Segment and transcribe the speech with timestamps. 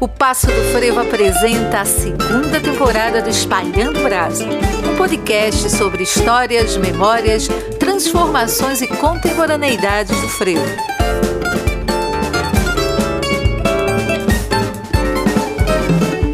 [0.00, 4.46] O Passo do Frevo apresenta a segunda temporada do Espalhando Brasa,
[4.90, 7.48] um podcast sobre histórias, memórias,
[7.78, 10.64] transformações e contemporaneidades do frevo.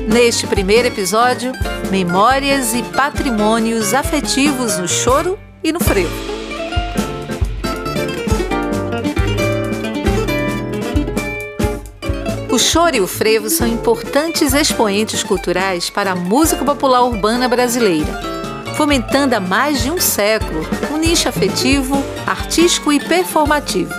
[0.06, 1.52] Neste primeiro episódio,
[1.90, 6.35] memórias e patrimônios afetivos no choro e no frevo.
[12.56, 18.18] O choro e o frevo são importantes expoentes culturais para a música popular urbana brasileira,
[18.78, 23.92] fomentando há mais de um século um nicho afetivo, artístico e performativo.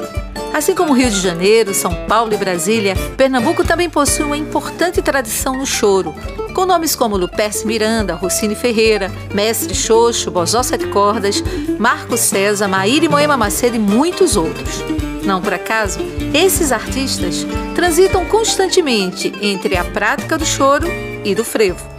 [0.52, 5.56] Assim como Rio de Janeiro, São Paulo e Brasília, Pernambuco também possui uma importante tradição
[5.56, 6.16] no choro,
[6.56, 11.44] com nomes como Luperce Miranda, Rossini Ferreira, Mestre Xoxo, Bozó Sete Cordas,
[11.78, 14.84] Marco César, Maíra e Moema Macedo e muitos outros.
[15.24, 16.00] Não por acaso,
[16.34, 17.46] esses artistas
[17.76, 20.88] transitam constantemente entre a prática do choro
[21.24, 21.98] e do frevo.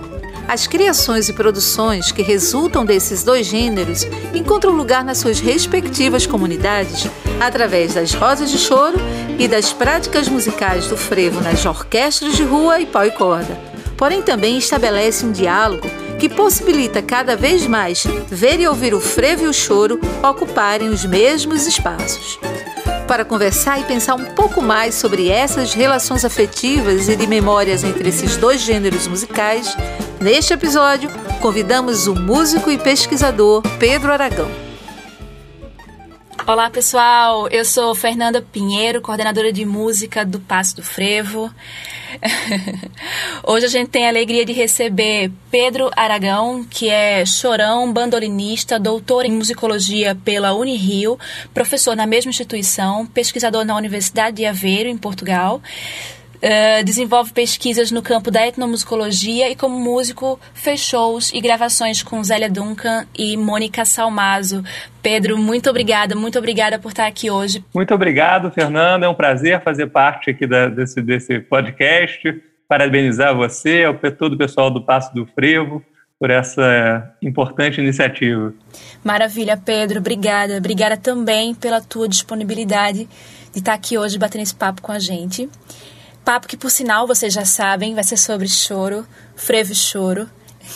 [0.49, 7.07] As criações e produções que resultam desses dois gêneros encontram lugar nas suas respectivas comunidades
[7.39, 8.97] através das rosas de choro
[9.39, 13.61] e das práticas musicais do frevo nas orquestras de rua e pau e corda.
[13.95, 15.87] Porém, também estabelece um diálogo
[16.19, 21.05] que possibilita cada vez mais ver e ouvir o frevo e o choro ocuparem os
[21.05, 22.39] mesmos espaços
[23.09, 28.11] para conversar e pensar um pouco mais sobre essas relações afetivas e de memórias entre
[28.11, 29.75] esses dois gêneros musicais,
[30.21, 34.51] neste episódio convidamos o músico e pesquisador Pedro Aragão.
[36.47, 41.51] Olá pessoal, eu sou Fernanda Pinheiro, coordenadora de música do Passo do Frevo.
[43.45, 49.25] Hoje a gente tem a alegria de receber Pedro Aragão, que é chorão, bandolinista, doutor
[49.25, 51.19] em musicologia pela Unirio,
[51.53, 55.61] professor na mesma instituição, pesquisador na Universidade de Aveiro, em Portugal.
[56.39, 62.23] Uh, desenvolve pesquisas no campo da etnomusicologia e, como músico, fez shows e gravações com
[62.23, 64.63] Zélia Duncan e Mônica Salmazo.
[65.03, 67.65] Pedro, muito obrigada, muito obrigada por estar aqui hoje.
[67.75, 69.07] Muito obrigado, Fernanda.
[69.07, 72.41] É um prazer fazer parte aqui da, desse, desse podcast.
[72.69, 75.83] Parabenizar você, ao todo o pessoal do Passo do Frevo,
[76.19, 78.53] por essa importante iniciativa.
[79.03, 79.99] Maravilha, Pedro.
[79.99, 80.59] Obrigada.
[80.59, 83.09] Obrigada também pela tua disponibilidade
[83.53, 85.49] de estar aqui hoje batendo esse papo com a gente.
[86.29, 90.29] Papo que, por sinal, vocês já sabem, vai ser sobre choro, frevo e choro.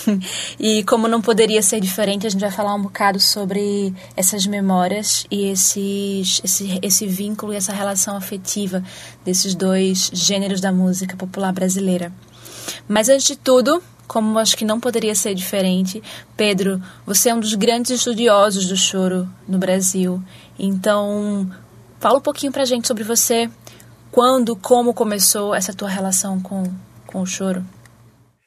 [0.58, 5.26] e como não poderia ser diferente, a gente vai falar um bocado sobre essas memórias
[5.30, 8.82] e esses, esse, esse vínculo e essa relação afetiva
[9.26, 12.10] desses dois gêneros da música popular brasileira.
[12.88, 16.02] Mas antes de tudo, como acho que não poderia ser diferente,
[16.34, 20.18] Pedro, você é um dos grandes estudiosos do choro no Brasil.
[20.58, 21.46] Então,
[22.00, 23.50] fala um pouquinho pra gente sobre você,
[24.12, 26.64] quando, como começou essa tua relação com,
[27.06, 27.64] com o choro?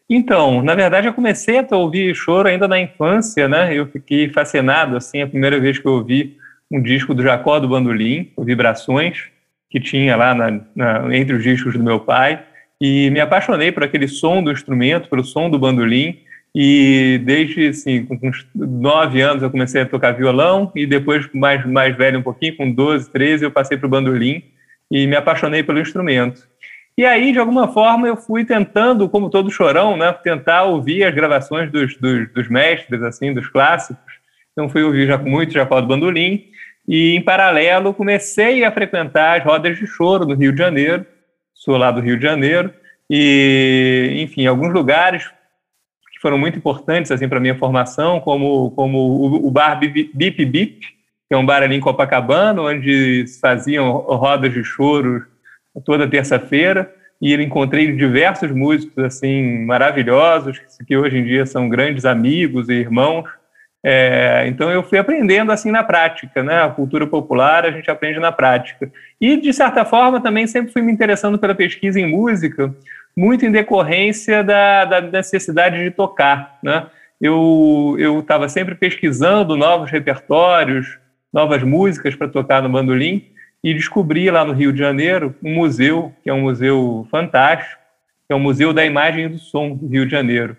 [0.07, 3.73] Então, na verdade, eu comecei a ouvir choro ainda na infância, né?
[3.73, 6.37] Eu fiquei fascinado, assim, a primeira vez que eu ouvi
[6.71, 9.23] um disco do Jacó do Bandolim, o Vibrações,
[9.69, 12.43] que tinha lá na, na, entre os discos do meu pai,
[12.79, 16.19] e me apaixonei por aquele som do instrumento, pelo som do bandolim,
[16.53, 21.65] e desde, assim, com uns nove anos eu comecei a tocar violão, e depois, mais,
[21.65, 24.43] mais velho um pouquinho, com 12, 13, eu passei para o bandolim,
[24.91, 26.47] e me apaixonei pelo instrumento.
[26.97, 31.13] E aí, de alguma forma, eu fui tentando, como todo chorão, né, tentar ouvir as
[31.13, 34.13] gravações dos, dos, dos mestres, assim, dos clássicos.
[34.53, 36.45] Então, fui ouvir já, muito Jacó do Bandolim.
[36.88, 41.06] E, em paralelo, comecei a frequentar as rodas de choro no Rio de Janeiro.
[41.53, 42.74] Sou lá do Rio de Janeiro.
[43.09, 45.28] E, enfim, alguns lugares
[46.13, 50.79] que foram muito importantes assim para minha formação, como, como o, o bar Bip Bip,
[51.30, 55.25] é um bar ali em Copacabana, onde faziam rodas de choro
[55.84, 62.69] toda terça-feira, e encontrei diversos músicos assim maravilhosos, que hoje em dia são grandes amigos
[62.69, 63.25] e irmãos.
[63.84, 66.62] É, então eu fui aprendendo assim na prática, né?
[66.63, 68.92] A cultura popular a gente aprende na prática.
[69.19, 72.74] E de certa forma também sempre fui me interessando pela pesquisa em música,
[73.16, 76.88] muito em decorrência da, da necessidade de tocar, né?
[77.21, 81.00] Eu eu estava sempre pesquisando novos repertórios,
[81.35, 83.25] novas músicas para tocar no bandolim
[83.61, 87.81] e descobri lá no Rio de Janeiro um museu, que é um museu fantástico,
[88.25, 90.55] que é o Museu da Imagem e do Som do Rio de Janeiro.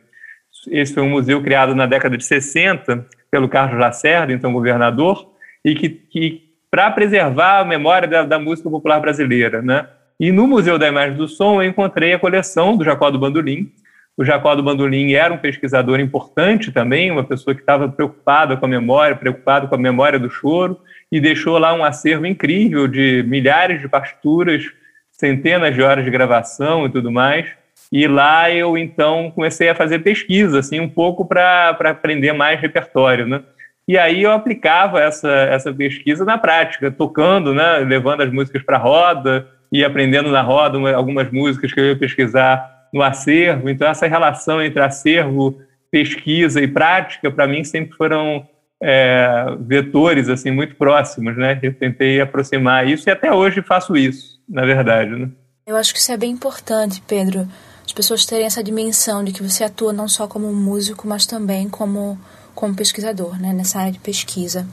[0.70, 5.32] Esse foi um museu criado na década de 60 pelo Carlos Lacerda, então governador,
[5.64, 9.88] e que, que para preservar a memória da, da, música popular brasileira, né?
[10.20, 13.73] E no Museu da Imagem do Som eu encontrei a coleção do Jacó do Bandolim,
[14.17, 18.65] o Jacó do Bandolim era um pesquisador importante também, uma pessoa que estava preocupada com
[18.65, 20.81] a memória, preocupado com a memória do choro,
[21.13, 24.65] e deixou lá um acervo incrível de milhares de partituras,
[25.13, 27.47] centenas de horas de gravação e tudo mais.
[27.93, 33.27] E lá eu então comecei a fazer pesquisa, assim, um pouco para aprender mais repertório,
[33.27, 33.43] né?
[33.87, 38.79] E aí eu aplicava essa, essa pesquisa na prática, tocando, né, levando as músicas para
[38.79, 43.69] roda e aprendendo na roda uma, algumas músicas que eu ia pesquisar no acervo.
[43.69, 45.61] Então essa relação entre acervo,
[45.91, 48.49] pesquisa e prática, para mim sempre foram
[48.83, 51.59] é, vetores assim muito próximos, né?
[51.63, 55.29] Eu tentei aproximar isso e até hoje faço isso, na verdade, né?
[55.67, 57.47] Eu acho que isso é bem importante, Pedro.
[57.85, 61.69] As pessoas terem essa dimensão de que você atua não só como músico, mas também
[61.69, 62.19] como
[62.55, 64.67] como pesquisador, né, nessa área de pesquisa.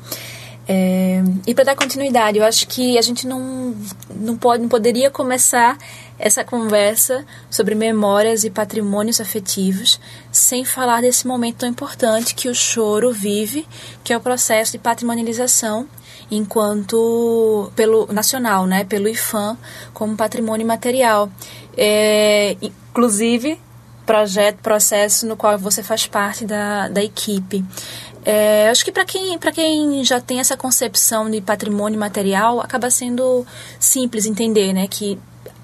[0.67, 3.75] É, e para dar continuidade, eu acho que a gente não,
[4.15, 5.77] não, pode, não poderia começar
[6.17, 9.99] essa conversa sobre memórias e patrimônios afetivos
[10.31, 13.67] sem falar desse momento tão importante que o choro vive,
[14.03, 15.87] que é o processo de patrimonialização
[16.31, 19.57] enquanto pelo nacional, né, pelo IFAM
[19.93, 21.29] como patrimônio material.
[21.75, 23.59] É, inclusive
[24.05, 27.63] projeto, processo no qual você faz parte da, da equipe.
[28.25, 33.45] É, acho que para quem, quem já tem essa concepção de patrimônio material, acaba sendo
[33.79, 35.19] simples entender né, que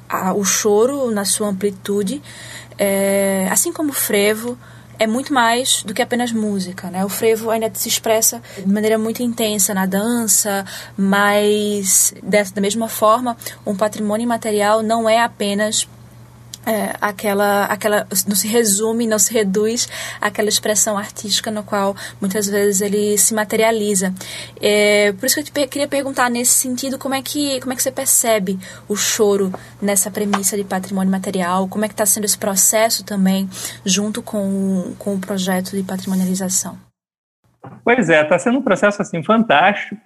[0.09, 2.21] a, o choro, na sua amplitude,
[2.77, 4.57] é, assim como o frevo,
[4.97, 7.05] é muito mais do que apenas música, né?
[7.05, 10.65] O frevo ainda se expressa de maneira muito intensa na dança,
[10.97, 15.87] mas dessa, da mesma forma, um patrimônio material não é apenas
[16.65, 19.87] é, aquela, aquela não se resume, não se reduz
[20.19, 24.13] àquela expressão artística no qual muitas vezes ele se materializa.
[24.61, 27.75] É, por isso que eu te queria perguntar nesse sentido como é que como é
[27.75, 29.51] que você percebe o choro
[29.81, 33.49] nessa premissa de patrimônio material, como é que está sendo esse processo também
[33.85, 36.77] junto com, com o projeto de patrimonialização.
[37.83, 39.99] Pois é, está sendo um processo assim fantástico,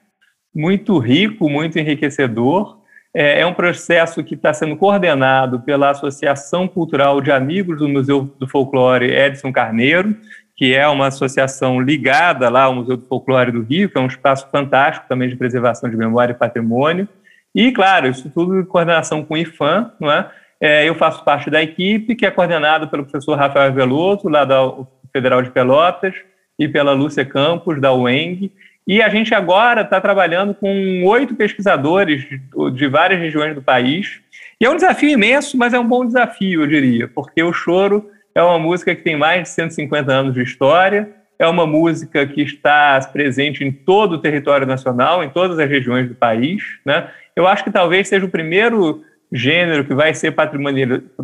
[0.53, 2.82] muito rico, muito enriquecedor.
[3.15, 8.33] É, é um processo que está sendo coordenado pela Associação Cultural de Amigos do Museu
[8.39, 10.15] do Folclore Edson Carneiro,
[10.55, 14.07] que é uma associação ligada lá ao Museu do Folclore do Rio, que é um
[14.07, 17.07] espaço fantástico também de preservação de memória e patrimônio.
[17.53, 20.31] E, claro, isso tudo em coordenação com o IFAM, não é?
[20.59, 24.59] é eu faço parte da equipe, que é coordenada pelo professor Rafael Veloso, lá da
[25.11, 26.15] Federal de Pelotas,
[26.57, 28.51] e pela Lúcia Campos, da UENG,
[28.85, 32.25] e a gente agora está trabalhando com oito pesquisadores
[32.73, 34.19] de, várias regiões do país.
[34.59, 38.09] E é um desafio imenso, mas é um bom desafio, eu diria, porque o choro
[38.35, 41.09] é uma música que tem mais de 150 anos de história,
[41.39, 46.07] é uma música que está presente em todo o território nacional, em todas as regiões
[46.07, 46.63] do país.
[46.85, 47.07] Né?
[47.35, 50.35] Eu acho que talvez seja o primeiro gênero que vai ser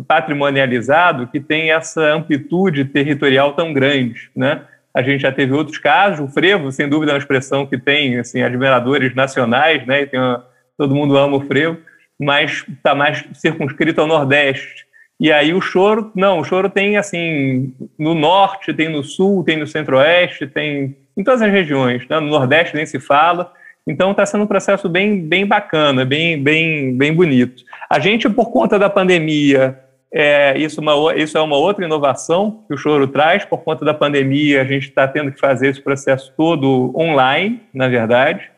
[0.06, 4.30] patrimonializado que tem essa amplitude territorial tão grande.
[4.34, 4.62] Né?
[4.94, 6.20] A gente já teve outros casos.
[6.20, 10.06] O frevo, sem dúvida, é uma expressão que tem assim, admiradores nacionais, né?
[10.06, 10.44] Tem uma,
[10.76, 11.78] todo mundo ama o frevo,
[12.18, 14.86] mas está mais circunscrito ao Nordeste.
[15.20, 19.58] E aí o choro, não, o choro tem assim no Norte, tem no Sul, tem
[19.58, 22.08] no Centro-Oeste, tem em todas as regiões.
[22.08, 22.18] Né?
[22.18, 23.52] No Nordeste nem se fala.
[23.86, 27.62] Então está sendo um processo bem, bem bacana, bem, bem, bem bonito.
[27.88, 29.78] A gente, por conta da pandemia,
[30.12, 33.44] é, isso, uma, isso é uma outra inovação que o Choro traz.
[33.44, 37.88] Por conta da pandemia, a gente está tendo que fazer esse processo todo online, na
[37.88, 38.50] verdade.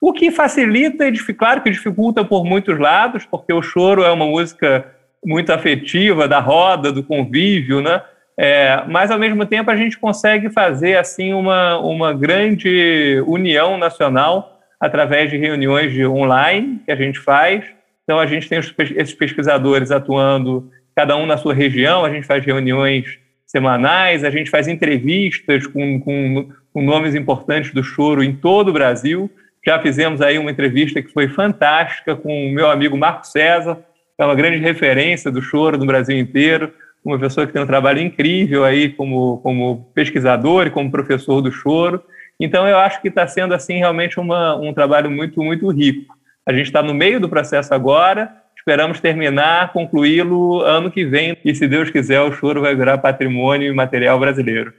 [0.00, 1.04] O que facilita
[1.36, 4.86] claro, que dificulta por muitos lados, porque o choro é uma música
[5.22, 8.00] muito afetiva, da roda, do convívio, né?
[8.38, 14.58] É, mas, ao mesmo tempo, a gente consegue fazer assim uma, uma grande união nacional
[14.80, 17.62] através de reuniões de online que a gente faz.
[18.04, 22.44] Então, a gente tem esses pesquisadores atuando cada um na sua região, a gente faz
[22.44, 28.68] reuniões semanais, a gente faz entrevistas com, com, com nomes importantes do choro em todo
[28.68, 29.30] o Brasil.
[29.64, 33.76] Já fizemos aí uma entrevista que foi fantástica com o meu amigo Marco César,
[34.14, 36.70] que é uma grande referência do choro no Brasil inteiro,
[37.02, 41.50] uma pessoa que tem um trabalho incrível aí como, como pesquisador e como professor do
[41.50, 42.04] choro.
[42.38, 46.14] Então, eu acho que está sendo, assim, realmente uma, um trabalho muito, muito rico.
[46.46, 51.36] A gente está no meio do processo agora, Esperamos terminar, concluí-lo ano que vem.
[51.42, 54.72] E se Deus quiser, o choro vai virar patrimônio material brasileiro.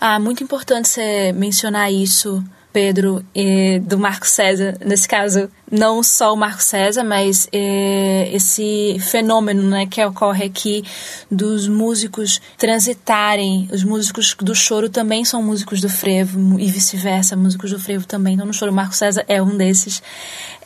[0.00, 2.42] Ah, muito importante você mencionar isso
[2.74, 8.96] Pedro e do Marco César, nesse caso, não só o Marco César, mas é, esse
[8.98, 10.84] fenômeno né, que ocorre aqui
[11.30, 13.68] dos músicos transitarem.
[13.72, 18.34] Os músicos do choro também são músicos do frevo e vice-versa, músicos do frevo também.
[18.34, 20.02] Então, no choro, o Marco César é um desses,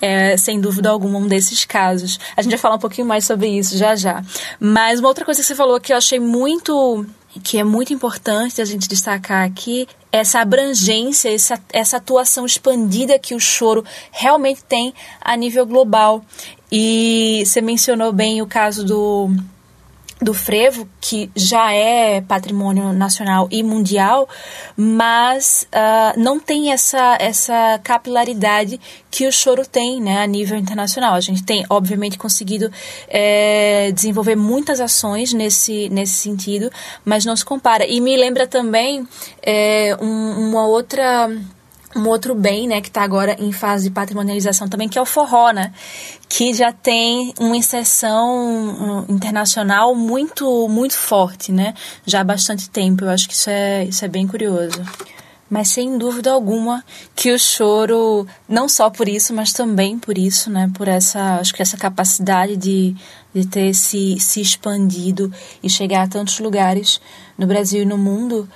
[0.00, 2.18] é, sem dúvida alguma, um desses casos.
[2.34, 4.24] A gente vai falar um pouquinho mais sobre isso já já.
[4.58, 7.04] Mas uma outra coisa que você falou que eu achei muito
[7.42, 13.34] que é muito importante a gente destacar aqui, essa abrangência, essa, essa atuação expandida que
[13.34, 16.24] o choro realmente tem a nível global.
[16.70, 19.30] E você mencionou bem o caso do
[20.20, 24.28] do frevo, que já é patrimônio nacional e mundial,
[24.76, 31.14] mas uh, não tem essa, essa capilaridade que o choro tem né, a nível internacional.
[31.14, 32.70] A gente tem, obviamente, conseguido
[33.08, 36.70] é, desenvolver muitas ações nesse, nesse sentido,
[37.04, 37.86] mas não se compara.
[37.86, 39.06] E me lembra também
[39.42, 41.30] é, um, uma outra
[41.96, 45.06] um outro bem, né, que está agora em fase de patrimonialização também, que é o
[45.06, 45.72] forró, né,
[46.28, 53.04] que já tem uma inserção internacional muito muito forte, né, já há bastante tempo.
[53.04, 54.82] Eu acho que isso é isso é bem curioso.
[55.50, 56.84] Mas sem dúvida alguma
[57.16, 61.54] que o choro, não só por isso, mas também por isso, né, por essa, acho
[61.54, 62.94] que essa capacidade de,
[63.32, 67.00] de ter se, se expandido e chegar a tantos lugares
[67.38, 68.46] no Brasil e no mundo,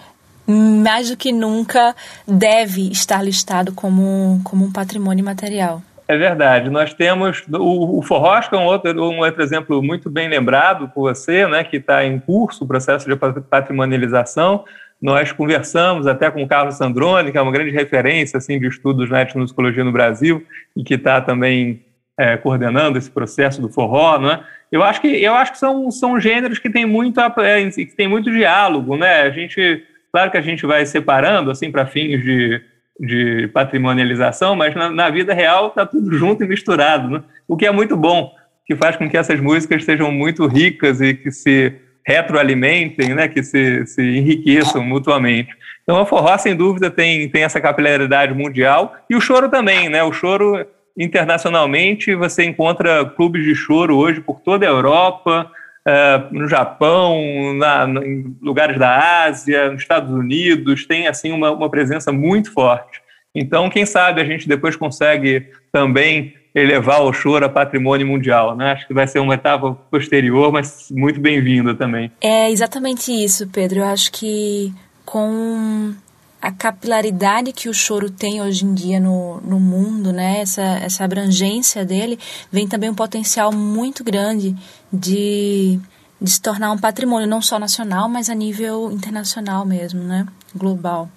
[0.47, 1.95] mais do que nunca
[2.27, 5.83] deve estar listado como, como um patrimônio material.
[6.09, 6.69] É verdade.
[6.69, 11.47] Nós temos o, o Forrosca, um outro, um outro exemplo muito bem lembrado por você,
[11.47, 14.65] né, que está em curso o processo de patrimonialização.
[15.01, 19.11] Nós conversamos até com o Carlos Sandrone, que é uma grande referência assim, de estudos
[19.11, 20.45] na etnomusicologia no Brasil
[20.77, 21.83] e que está também
[22.19, 24.45] é, coordenando esse processo do forró, né?
[24.71, 28.07] Eu acho que eu acho que são, são gêneros que têm muito é, que tem
[28.07, 29.23] muito diálogo, né?
[29.23, 32.61] A gente Claro que a gente vai separando, assim, para fins de,
[33.01, 37.23] de patrimonialização, mas na, na vida real está tudo junto e misturado, né?
[37.49, 38.31] o que é muito bom,
[38.67, 41.75] que faz com que essas músicas sejam muito ricas e que se
[42.07, 45.51] retroalimentem, né, que se, se enriqueçam mutuamente.
[45.83, 50.03] Então, a forró, sem dúvida, tem, tem essa capilaridade mundial e o choro também, né?
[50.03, 50.65] O choro,
[50.97, 55.51] internacionalmente, você encontra clubes de choro hoje por toda a Europa,
[55.87, 61.71] uh, no Japão, na, em lugares da Ásia, nos Estados Unidos, tem assim uma, uma
[61.71, 63.01] presença muito forte.
[63.35, 68.73] Então, quem sabe a gente depois consegue também elevar o choro a patrimônio mundial, né?
[68.73, 72.13] Acho que vai ser uma etapa posterior, mas muito bem-vinda também.
[72.21, 73.79] É exatamente isso, Pedro.
[73.79, 74.73] Eu acho que
[75.07, 75.95] com
[76.43, 80.41] a capilaridade que o choro tem hoje em dia no, no mundo, né?
[80.41, 82.19] Essa, essa abrangência dele,
[82.51, 84.55] vem também um potencial muito grande
[84.93, 85.81] de,
[86.21, 90.27] de se tornar um patrimônio não só nacional, mas a nível internacional mesmo, né?
[90.55, 91.09] Global.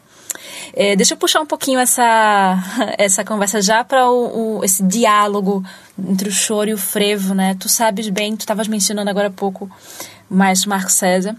[0.73, 2.57] É, deixa eu puxar um pouquinho essa,
[2.97, 5.63] essa conversa já para o, o, esse diálogo
[5.97, 7.55] entre o choro e o frevo, né?
[7.59, 9.69] Tu sabes bem, tu estavas mencionando agora há pouco
[10.29, 11.35] maestro Marco César,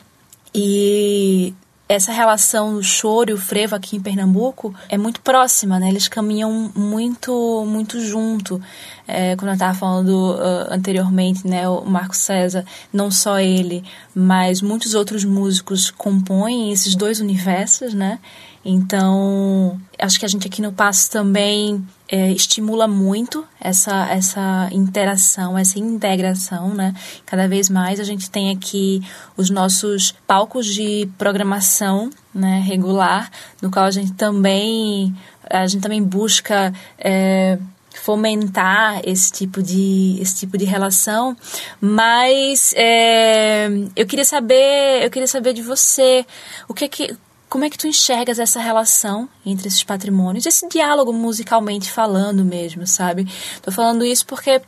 [0.55, 1.52] e
[1.88, 5.88] essa relação do choro e o frevo aqui em Pernambuco é muito próxima, né?
[5.88, 8.61] Eles caminham muito, muito junto.
[9.07, 11.69] É, quando eu estava falando uh, anteriormente, né?
[11.69, 18.19] O Marco César, não só ele, mas muitos outros músicos compõem esses dois universos, né?
[18.64, 25.58] Então, acho que a gente aqui no Passo também é, estimula muito essa, essa interação,
[25.58, 26.94] essa integração, né?
[27.25, 29.00] Cada vez mais a gente tem aqui
[29.36, 35.14] os nossos palcos de programação né, regular, no qual a gente também,
[35.50, 37.58] a gente também busca é,
[37.94, 41.34] fomentar esse tipo de esse tipo de relação
[41.80, 46.25] mas é, eu queria saber eu queria saber de você
[46.68, 47.16] o que é que
[47.48, 52.86] como é que tu enxergas essa relação entre esses patrimônios, esse diálogo musicalmente falando mesmo,
[52.86, 53.26] sabe?
[53.62, 54.60] Tô falando isso porque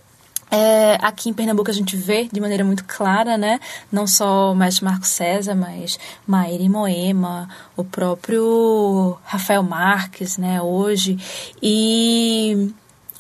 [0.51, 3.61] é, aqui em Pernambuco a gente vê de maneira muito clara, né?
[3.93, 10.61] Não só mestre Marco César, mas Maíra Moema, o próprio Rafael Marques, né?
[10.63, 11.19] Hoje.
[11.63, 12.73] E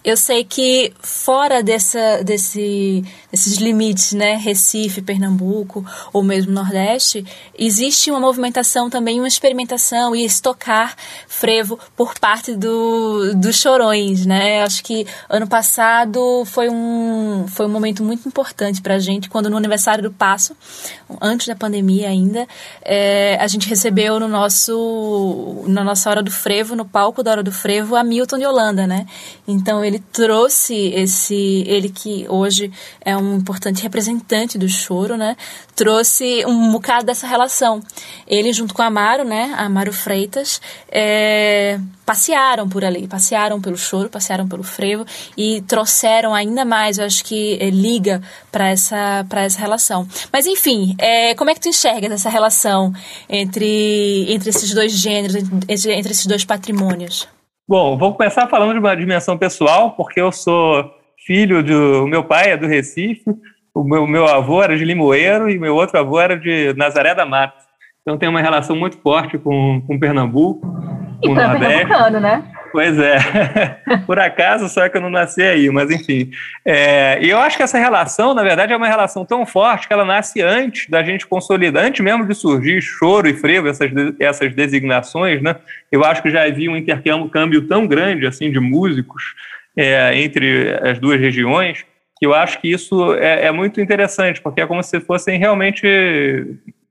[0.02, 7.24] eu sei que fora dessa, desse, desses limites, né, Recife, Pernambuco ou mesmo Nordeste,
[7.58, 14.62] existe uma movimentação também, uma experimentação e estocar frevo por parte do, dos chorões, né?
[14.62, 19.50] Acho que ano passado foi um, foi um momento muito importante para a gente, quando
[19.50, 20.56] no aniversário do Passo,
[21.20, 22.46] antes da pandemia ainda,
[22.82, 27.42] é, a gente recebeu no nosso, na nossa Hora do Frevo, no palco da Hora
[27.42, 29.06] do Frevo, a Milton de Holanda, né?
[29.46, 35.36] Então ele trouxe esse, ele que hoje é um importante representante do choro, né?
[35.74, 37.82] Trouxe um bocado dessa relação.
[38.26, 39.54] Ele junto com Amaro, né?
[39.58, 40.60] Amaro Freitas,
[40.90, 45.04] é, passearam por ali, passearam pelo choro, passearam pelo frevo
[45.36, 50.08] e trouxeram ainda mais, eu acho que é, liga para essa para essa relação.
[50.32, 52.92] Mas enfim, é, como é que tu enxergas essa relação
[53.28, 57.28] entre entre esses dois gêneros, entre, entre esses dois patrimônios?
[57.68, 60.90] Bom, vou começar falando de uma dimensão pessoal, porque eu sou
[61.28, 62.06] filho do.
[62.06, 63.22] meu pai é do Recife,
[63.74, 67.26] o meu, meu avô era de Limoeiro e meu outro avô era de Nazaré da
[67.26, 67.54] Mata.
[68.00, 70.66] então tem uma relação muito forte com, com Pernambuco,
[71.22, 71.84] com e o Nordeste.
[72.18, 72.42] né?
[72.72, 73.18] Pois é,
[74.06, 76.30] por acaso só que eu não nasci aí, mas enfim.
[76.64, 79.92] É, e eu acho que essa relação, na verdade, é uma relação tão forte que
[79.92, 84.54] ela nasce antes da gente consolidar, antes mesmo de surgir choro e frevo, essas, essas
[84.54, 85.56] designações, né?
[85.92, 89.34] Eu acho que já havia um intercâmbio tão grande assim de músicos
[89.78, 91.86] é, entre as duas regiões
[92.18, 95.86] que eu acho que isso é, é muito interessante, porque é como se fossem realmente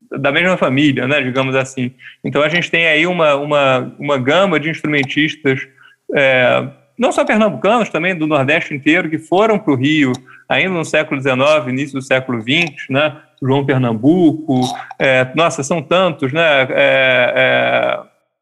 [0.10, 1.92] da mesma família, né, digamos assim.
[2.24, 5.68] Então a gente tem aí uma, uma, uma gama de instrumentistas,
[6.16, 6.66] é,
[6.98, 10.14] não só pernambucanos, também do Nordeste inteiro, que foram para o Rio
[10.48, 14.62] ainda no século XIX, início do século XX, né, João Pernambuco,
[14.98, 18.00] é, nossa, são tantos, né, é, é,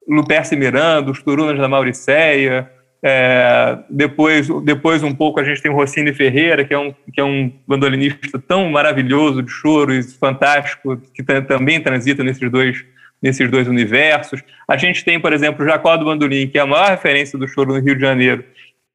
[0.08, 2.70] Luperce Miranda, os Turunas da Mauricéia,
[3.04, 7.22] é, depois, depois um pouco a gente tem o Rossini Ferreira, que é um, que
[7.22, 12.84] é um bandolinista tão maravilhoso de choro e fantástico, que também transita nesses dois,
[13.22, 14.42] nesses dois universos.
[14.68, 17.48] A gente tem, por exemplo, o Jacó do Bandolim, que é a maior referência do
[17.48, 18.44] choro no Rio de Janeiro,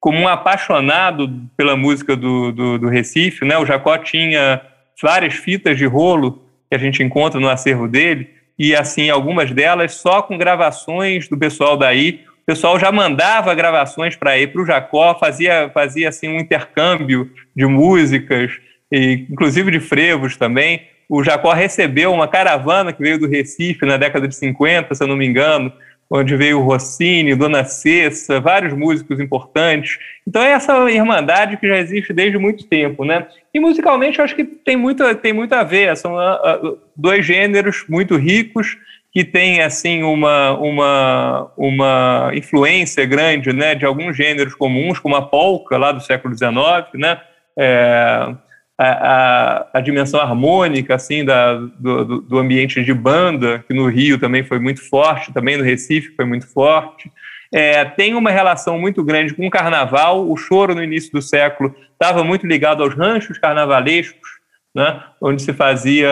[0.00, 3.45] como um apaixonado pela música do, do, do Recife.
[3.45, 3.57] Né?
[3.59, 4.61] O Jacó tinha
[5.00, 9.95] várias fitas de rolo que a gente encontra no acervo dele, e assim, algumas delas
[9.95, 15.14] só com gravações do pessoal daí, pessoal já mandava gravações para ir para o Jacó,
[15.14, 18.50] fazia, fazia assim um intercâmbio de músicas,
[18.90, 20.83] e, inclusive de frevos também.
[21.09, 25.07] O Jacó recebeu uma caravana que veio do Recife na década de 50, se eu
[25.07, 25.73] não me engano,
[26.11, 29.97] onde veio Rossini, Dona Cessa, vários músicos importantes.
[30.26, 33.28] Então é essa irmandade que já existe desde muito tempo, né?
[33.54, 37.85] E musicalmente eu acho que tem muito, tem muito a ver, são uh, dois gêneros
[37.88, 38.76] muito ricos,
[39.12, 45.23] que tem assim uma, uma, uma influência grande né, de alguns gêneros comuns, como a
[45.23, 46.52] polka lá do século XIX,
[46.95, 47.21] né,
[47.59, 48.35] é,
[48.79, 54.19] a, a, a, dimensão harmônica assim da, do, do ambiente de banda, que no Rio
[54.19, 57.11] também foi muito forte, também no Recife foi muito forte.
[57.52, 60.31] É, tem uma relação muito grande com o carnaval.
[60.31, 64.31] O choro no início do século estava muito ligado aos ranchos carnavalescos,
[64.73, 66.08] né, onde se fazia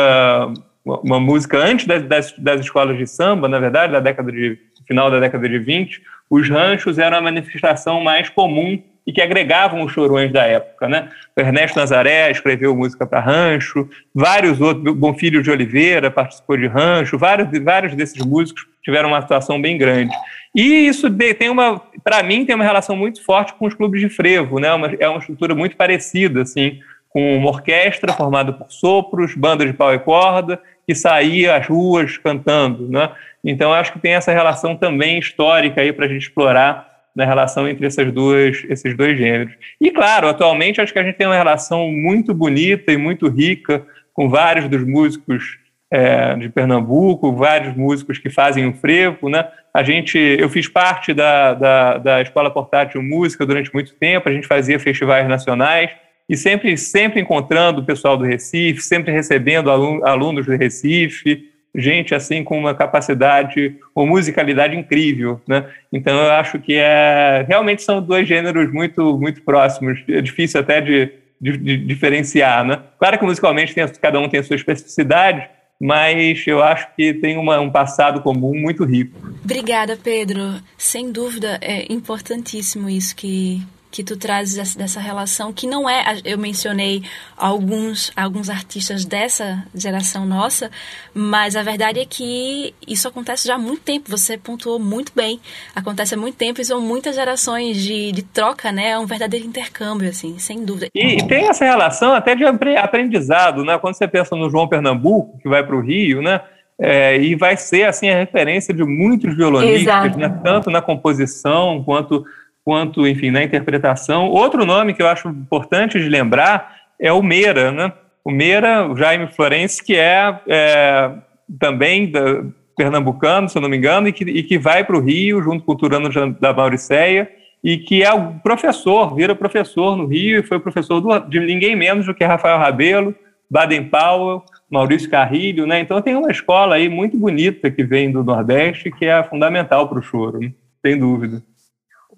[0.96, 5.20] uma música antes das, das, escolas de samba, na verdade, da década de final da
[5.20, 10.30] década de 20, os ranchos eram a manifestação mais comum e que agregavam os chorões
[10.30, 11.08] da época, né?
[11.34, 17.16] O Ernesto Nazaré escreveu música para rancho, vários outros, Bonfilho de Oliveira participou de rancho,
[17.16, 20.14] vários, vários desses músicos tiveram uma atuação bem grande.
[20.54, 24.10] E isso tem uma, para mim, tem uma relação muito forte com os clubes de
[24.10, 24.72] frevo, né?
[24.74, 29.72] Uma, é uma estrutura muito parecida, assim, com uma orquestra formada por sopros, banda de
[29.72, 33.10] pau e corda que saía às ruas cantando, né?
[33.44, 37.68] Então acho que tem essa relação também histórica aí para a gente explorar na relação
[37.68, 39.52] entre essas duas, esses dois gêneros.
[39.78, 43.84] E claro, atualmente acho que a gente tem uma relação muito bonita e muito rica
[44.14, 45.58] com vários dos músicos
[45.90, 49.46] é, de Pernambuco, vários músicos que fazem o frevo, né?
[49.74, 54.32] A gente, eu fiz parte da, da, da Escola Portátil Música durante muito tempo, a
[54.32, 55.90] gente fazia festivais nacionais,
[56.28, 62.44] e sempre, sempre encontrando o pessoal do Recife, sempre recebendo alunos do Recife, gente assim
[62.44, 65.64] com uma capacidade, uma musicalidade incrível, né?
[65.92, 70.80] Então eu acho que é realmente são dois gêneros muito muito próximos, é difícil até
[70.80, 72.80] de, de, de diferenciar, né?
[72.98, 75.48] Claro que musicalmente tem, cada um tem a sua especificidade,
[75.80, 79.16] mas eu acho que tem uma, um passado comum muito rico.
[79.44, 80.60] Obrigada, Pedro.
[80.76, 86.38] Sem dúvida é importantíssimo isso que que tu trazes dessa relação que não é eu
[86.38, 87.02] mencionei
[87.36, 90.70] alguns alguns artistas dessa geração nossa
[91.14, 95.40] mas a verdade é que isso acontece já há muito tempo você pontuou muito bem.
[95.74, 98.90] Acontece há muito tempo e são muitas gerações de, de troca né?
[98.90, 100.88] É um verdadeiro intercâmbio assim sem dúvida.
[100.94, 103.78] E, tem essa relação até de aprendizado né?
[103.78, 106.40] Quando você pensa no João Pernambuco que vai para o Rio né?
[106.80, 112.24] É, e vai ser assim a referência de muitos violonistas, né, tanto na composição quanto
[112.68, 114.28] quanto, enfim, na interpretação.
[114.28, 117.90] Outro nome que eu acho importante de lembrar é o Meira, né?
[118.22, 121.10] O Meira, o Jaime Florencio, que é, é
[121.58, 122.44] também da,
[122.76, 125.64] pernambucano, se eu não me engano, e que, e que vai para o Rio junto
[125.64, 127.30] com o Turano da Mauricéia,
[127.64, 131.74] e que é o professor, vira professor no Rio, e foi professor do, de ninguém
[131.74, 133.14] menos do que Rafael Rabelo,
[133.50, 135.80] Baden Powell, Maurício Carrilho, né?
[135.80, 140.00] Então tem uma escola aí muito bonita que vem do Nordeste, que é fundamental para
[140.00, 140.38] o choro,
[140.84, 141.42] sem dúvida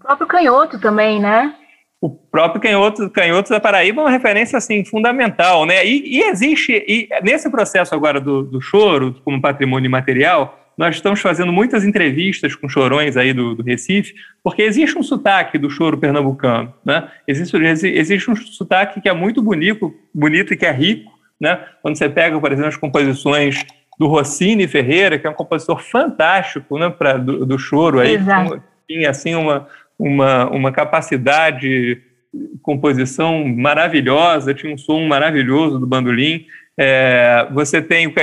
[0.00, 1.54] próprio canhoto também, né?
[2.00, 5.84] O próprio canhoto, canhoto da Paraíba é uma referência assim fundamental, né?
[5.86, 11.20] E, e existe e nesse processo agora do, do, choro como patrimônio imaterial, nós estamos
[11.20, 15.98] fazendo muitas entrevistas com chorões aí do, do Recife, porque existe um sotaque do choro
[15.98, 17.10] pernambucano, né?
[17.28, 17.54] Existe,
[17.86, 21.62] existe um sotaque que é muito bonito, bonito e que é rico, né?
[21.82, 23.62] Quando você pega, por exemplo, as composições
[23.98, 28.18] do Rossini Ferreira, que é um compositor fantástico né, pra, do, do choro, aí,
[28.88, 29.68] tinha assim, uma,
[30.00, 32.02] uma, uma capacidade de
[32.62, 36.46] composição maravilhosa, tinha um som maravilhoso do bandolim.
[36.78, 38.14] É, você tem o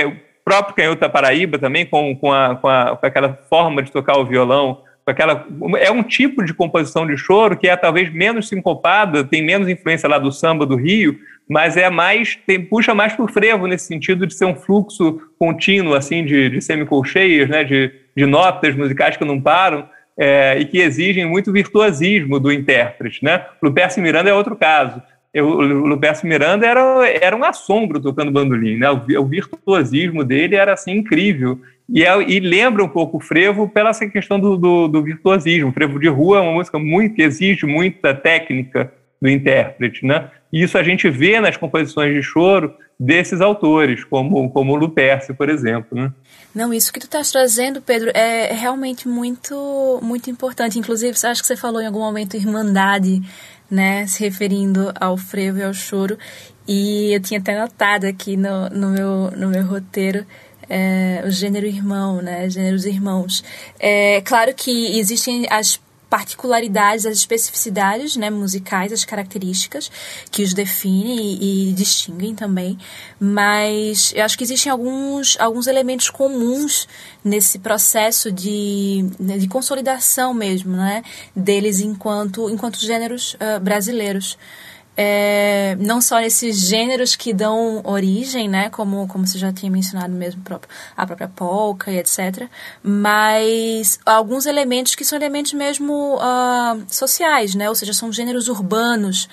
[0.44, 4.18] próprio Canhoto da Paraíba também, com, com, a, com, a, com aquela forma de tocar
[4.18, 5.46] o violão aquela
[5.78, 10.08] é um tipo de composição de choro que é talvez menos sincopada, tem menos influência
[10.08, 13.86] lá do samba do Rio, mas é mais tem, puxa mais para o frevo nesse
[13.86, 19.16] sentido de ser um fluxo contínuo assim de, de semicolcheias, né, de, de notas musicais
[19.16, 19.88] que não param
[20.18, 23.46] é, e que exigem muito virtuosismo do intérprete, né?
[23.62, 25.00] Lupercio Miranda é outro caso.
[25.32, 28.90] Eu, Lupercio Miranda era, era um assombro tocando bandolim, né?
[28.90, 33.68] O, o virtuosismo dele era assim incrível e, é, e, lembra um pouco o frevo
[33.68, 35.70] pela essa questão do, do, do, virtuosismo.
[35.70, 40.30] O frevo de rua é uma música muito que exige muita técnica do intérprete, né?
[40.52, 45.48] E isso a gente vê nas composições de choro desses autores, como como Lupercio, por
[45.48, 46.12] exemplo, né?
[46.54, 50.78] Não, isso que tu estás trazendo, Pedro, é realmente muito muito importante.
[50.78, 53.20] Inclusive, acho que você falou em algum momento irmandade,
[53.70, 56.18] né, se referindo ao frevo e ao choro.
[56.66, 60.24] E eu tinha até notado aqui no, no meu no meu roteiro
[60.68, 62.48] é, o gênero irmão, né?
[62.50, 63.42] Gêneros irmãos.
[63.78, 69.90] É claro que existem as particularidades, as especificidades né, musicais, as características
[70.30, 72.78] que os definem e, e, distinguem também,
[73.20, 76.88] mas eu acho que existem alguns, alguns elementos comuns
[77.22, 81.02] nesse processo de, né, de consolidação mesmo, né,
[81.36, 84.38] deles enquanto, enquanto gêneros uh, brasileiros
[85.00, 90.12] é, não só esses gêneros que dão origem, né, como, como você já tinha mencionado
[90.12, 90.42] mesmo,
[90.96, 92.48] a própria polka e etc.,
[92.82, 99.28] mas alguns elementos que são elementos mesmo uh, sociais, né, ou seja, são gêneros urbanos,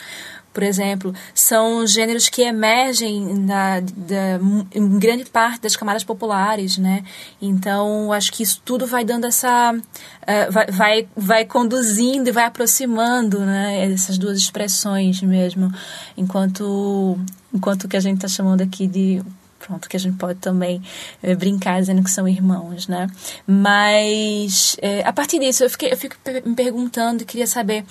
[0.56, 4.39] por exemplo, são gêneros que emergem da, da,
[4.74, 7.04] em grande parte das camadas populares, né?
[7.41, 9.74] Então, acho que isso tudo vai dando essa...
[9.74, 13.91] Uh, vai, vai, vai conduzindo e vai aproximando, né?
[13.91, 15.70] Essas duas expressões mesmo,
[16.15, 17.20] enquanto,
[17.54, 19.22] enquanto que a gente está chamando aqui de
[19.60, 20.82] pronto, que a gente pode também
[21.24, 23.08] é, brincar dizendo que são irmãos, né?
[23.46, 26.15] Mas é, a partir disso eu, fiquei, eu fico
[26.46, 27.84] me perguntando e queria saber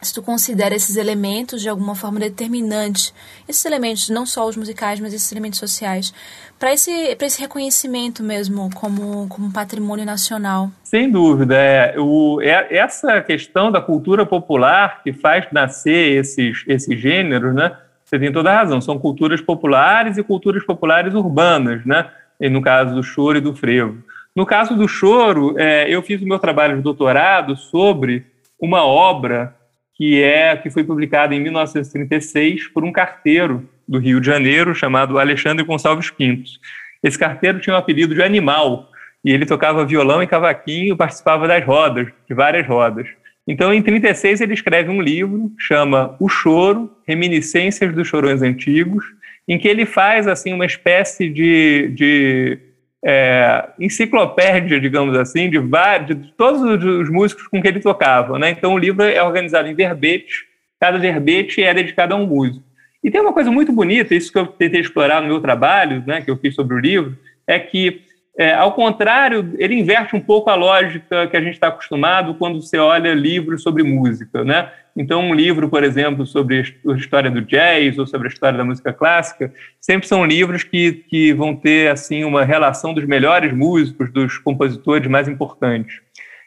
[0.00, 3.14] se tu considera esses elementos de alguma forma determinantes,
[3.48, 6.12] esses elementos, não só os musicais, mas esses elementos sociais,
[6.58, 10.70] para esse, esse reconhecimento mesmo como, como patrimônio nacional?
[10.84, 11.54] Sem dúvida.
[11.56, 17.76] É, o, é, essa questão da cultura popular que faz nascer esses, esses gêneros, né?
[18.04, 18.80] Você tem toda a razão.
[18.80, 22.08] São culturas populares e culturas populares urbanas, né?
[22.38, 24.02] E no caso do choro e do frevo.
[24.34, 28.26] No caso do choro, é, eu fiz o meu trabalho de doutorado sobre
[28.60, 29.55] uma obra
[29.96, 35.18] que é que foi publicada em 1936 por um carteiro do Rio de Janeiro chamado
[35.18, 36.60] Alexandre Gonçalves Pintos.
[37.02, 38.90] Esse carteiro tinha o um apelido de Animal
[39.24, 43.08] e ele tocava violão e cavaquinho participava das rodas, de várias rodas.
[43.48, 49.04] Então, em 36 ele escreve um livro chama O Choro: Reminiscências dos Chorões Antigos,
[49.48, 52.58] em que ele faz assim uma espécie de, de
[53.04, 58.38] é, enciclopédia, digamos assim, de, vários, de todos os músicos com que ele tocava.
[58.38, 58.50] Né?
[58.50, 60.44] Então, o livro é organizado em verbetes,
[60.80, 62.64] cada verbete é dedicado a um músico.
[63.02, 66.22] E tem uma coisa muito bonita, isso que eu tentei explorar no meu trabalho, né,
[66.22, 68.02] que eu fiz sobre o livro, é que,
[68.36, 72.60] é, ao contrário, ele inverte um pouco a lógica que a gente está acostumado quando
[72.60, 74.42] você olha livros sobre música.
[74.42, 74.68] Né?
[74.96, 78.64] Então, um livro, por exemplo, sobre a história do jazz ou sobre a história da
[78.64, 84.10] música clássica, sempre são livros que, que vão ter assim uma relação dos melhores músicos,
[84.10, 86.00] dos compositores mais importantes.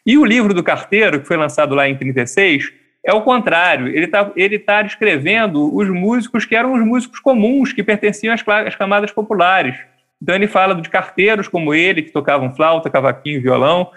[0.04, 2.74] E o livro do Carteiro, que foi lançado lá em 36,
[3.06, 3.88] é o contrário.
[3.88, 8.44] Ele está ele tá descrevendo os músicos que eram os músicos comuns, que pertenciam às,
[8.48, 9.76] às camadas populares.
[10.22, 13.92] Então, ele fala de carteiros como ele, que tocavam flauta, cavaquinho violão,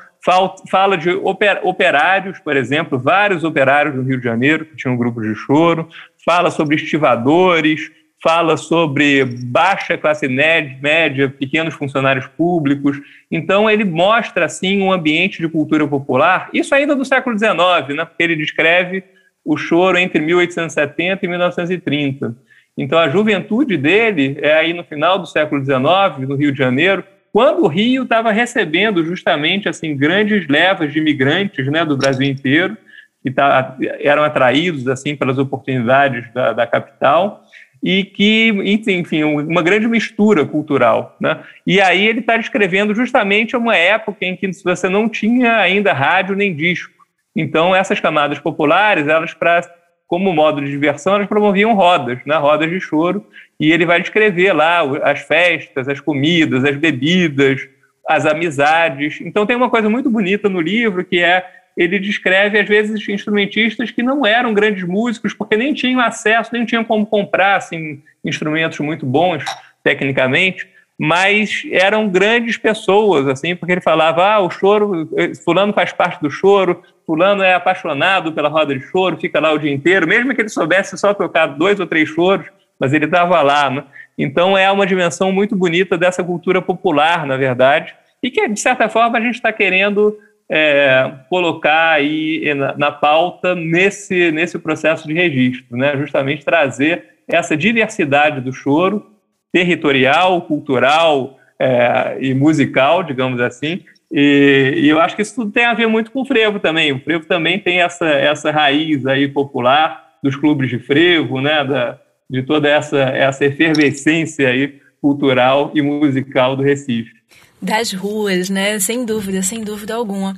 [0.70, 5.34] fala de operários, por exemplo, vários operários do Rio de Janeiro que tinham grupos de
[5.34, 5.88] choro,
[6.24, 7.90] fala sobre estivadores,
[8.22, 13.00] fala sobre baixa classe média, pequenos funcionários públicos.
[13.28, 18.04] Então, ele mostra, assim, um ambiente de cultura popular, isso ainda do século XIX, né?
[18.04, 19.02] porque ele descreve
[19.44, 22.36] o choro entre 1870 e 1930.
[22.78, 27.04] Então, a juventude dele é aí no final do século XIX, no Rio de Janeiro,
[27.32, 32.76] quando o Rio estava recebendo justamente assim grandes levas de imigrantes né, do Brasil inteiro,
[33.22, 37.42] que tá, eram atraídos assim pelas oportunidades da, da capital,
[37.82, 38.48] e que,
[38.86, 41.16] enfim, uma grande mistura cultural.
[41.20, 41.40] Né?
[41.66, 46.36] E aí ele está descrevendo justamente uma época em que você não tinha ainda rádio
[46.36, 46.92] nem disco.
[47.34, 49.62] Então, essas camadas populares, elas para
[50.06, 53.26] como modo de diversão, elas promoviam rodas, né, rodas de choro,
[53.62, 57.68] e ele vai descrever lá as festas, as comidas, as bebidas,
[58.08, 59.20] as amizades.
[59.20, 61.46] Então tem uma coisa muito bonita no livro que é
[61.76, 66.64] ele descreve às vezes instrumentistas que não eram grandes músicos porque nem tinham acesso, nem
[66.64, 69.44] tinham como comprar assim, instrumentos muito bons
[69.84, 75.08] tecnicamente, mas eram grandes pessoas, assim, porque ele falava, ah, o choro,
[75.44, 79.58] fulano faz parte do choro, fulano é apaixonado pela roda de choro, fica lá o
[79.58, 82.46] dia inteiro, mesmo que ele soubesse só tocar dois ou três choros,
[82.78, 83.84] mas ele estava lá, né?
[84.16, 88.88] Então é uma dimensão muito bonita dessa cultura popular, na verdade, e que, de certa
[88.88, 90.16] forma, a gente está querendo
[90.50, 95.96] é, colocar aí na, na, pauta nesse, nesse processo de registro, né?
[95.96, 99.10] justamente trazer essa diversidade do choro,
[99.50, 103.82] territorial, cultural é, e musical, digamos assim,
[104.12, 106.92] e, e, eu acho que isso tudo tem a ver muito com o frevo também.
[106.92, 111.64] O frevo também tem essa, essa raiz aí popular dos clubes de frevo, né?
[111.64, 117.12] Da, de toda essa, essa efervescência aí cultural e musical do Recife.
[117.60, 118.78] Das ruas, né?
[118.78, 120.36] Sem dúvida, sem dúvida alguma.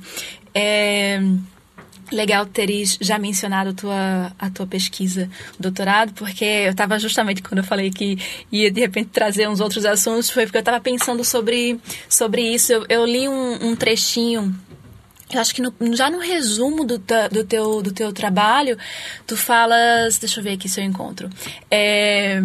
[0.53, 1.19] É
[2.11, 7.59] legal teres já mencionado a tua, a tua pesquisa, doutorado, porque eu estava justamente quando
[7.59, 8.17] eu falei que
[8.51, 12.71] ia de repente trazer uns outros assuntos, foi porque eu estava pensando sobre, sobre isso.
[12.71, 14.55] Eu, eu li um, um trechinho
[15.31, 16.97] eu acho que no, já no resumo do,
[17.31, 18.77] do, teu, do teu trabalho,
[19.25, 20.17] tu falas.
[20.17, 21.29] Deixa eu ver aqui se eu encontro.
[21.69, 22.39] É,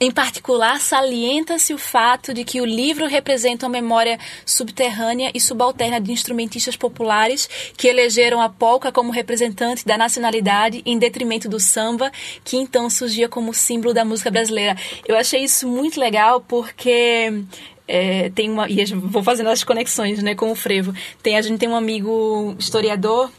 [0.00, 6.00] em particular, salienta-se o fato de que o livro representa uma memória subterrânea e subalterna
[6.00, 12.12] de instrumentistas populares que elegeram a polca como representante da nacionalidade em detrimento do samba,
[12.44, 14.76] que então surgia como símbolo da música brasileira.
[15.04, 17.44] Eu achei isso muito legal porque
[17.88, 20.94] é, tem uma e vou fazendo as conexões né com o frevo.
[21.22, 23.30] Tem a gente tem um amigo historiador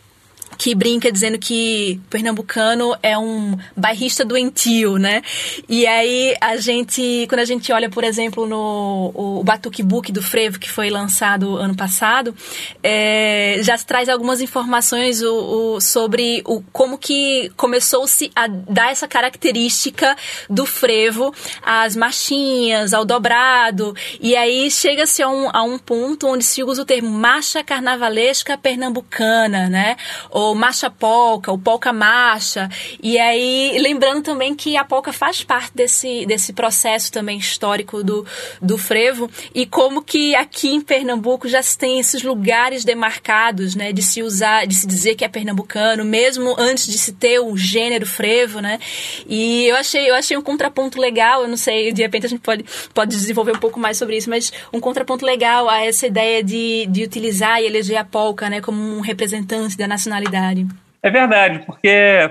[0.60, 5.22] que brinca dizendo que pernambucano é um bairrista doentio, né?
[5.69, 10.22] E aí a gente, quando a gente olha, por exemplo, no o Batuque Book do
[10.22, 12.36] Frevo, que foi lançado ano passado,
[12.84, 19.08] é, já traz algumas informações o, o, sobre o, como que começou-se a dar essa
[19.08, 20.13] característica
[20.50, 26.43] do frevo às marchinhas, ao dobrado, e aí chega-se a um, a um ponto onde
[26.43, 29.95] se usa o termo marcha carnavalesca pernambucana, né?
[30.30, 32.70] Ou ou marcha polca, ou polca marcha.
[33.02, 38.26] E aí, lembrando também que a polca faz parte desse, desse processo também histórico do,
[38.62, 43.94] do frevo e como que aqui em Pernambuco já se tem esses lugares demarcados, né,
[43.94, 47.56] de se usar, de se dizer que é pernambucano, mesmo antes de se ter o
[47.56, 48.80] gênero frevo, né?
[49.28, 52.42] E eu achei, eu achei um contraponto legal, eu não sei, de repente a gente
[52.42, 56.44] pode, pode desenvolver um pouco mais sobre isso, mas um contraponto legal a essa ideia
[56.44, 60.67] de, de utilizar e eleger a polca, né, como um representante da nacionalidade verdade.
[61.02, 62.30] É verdade, porque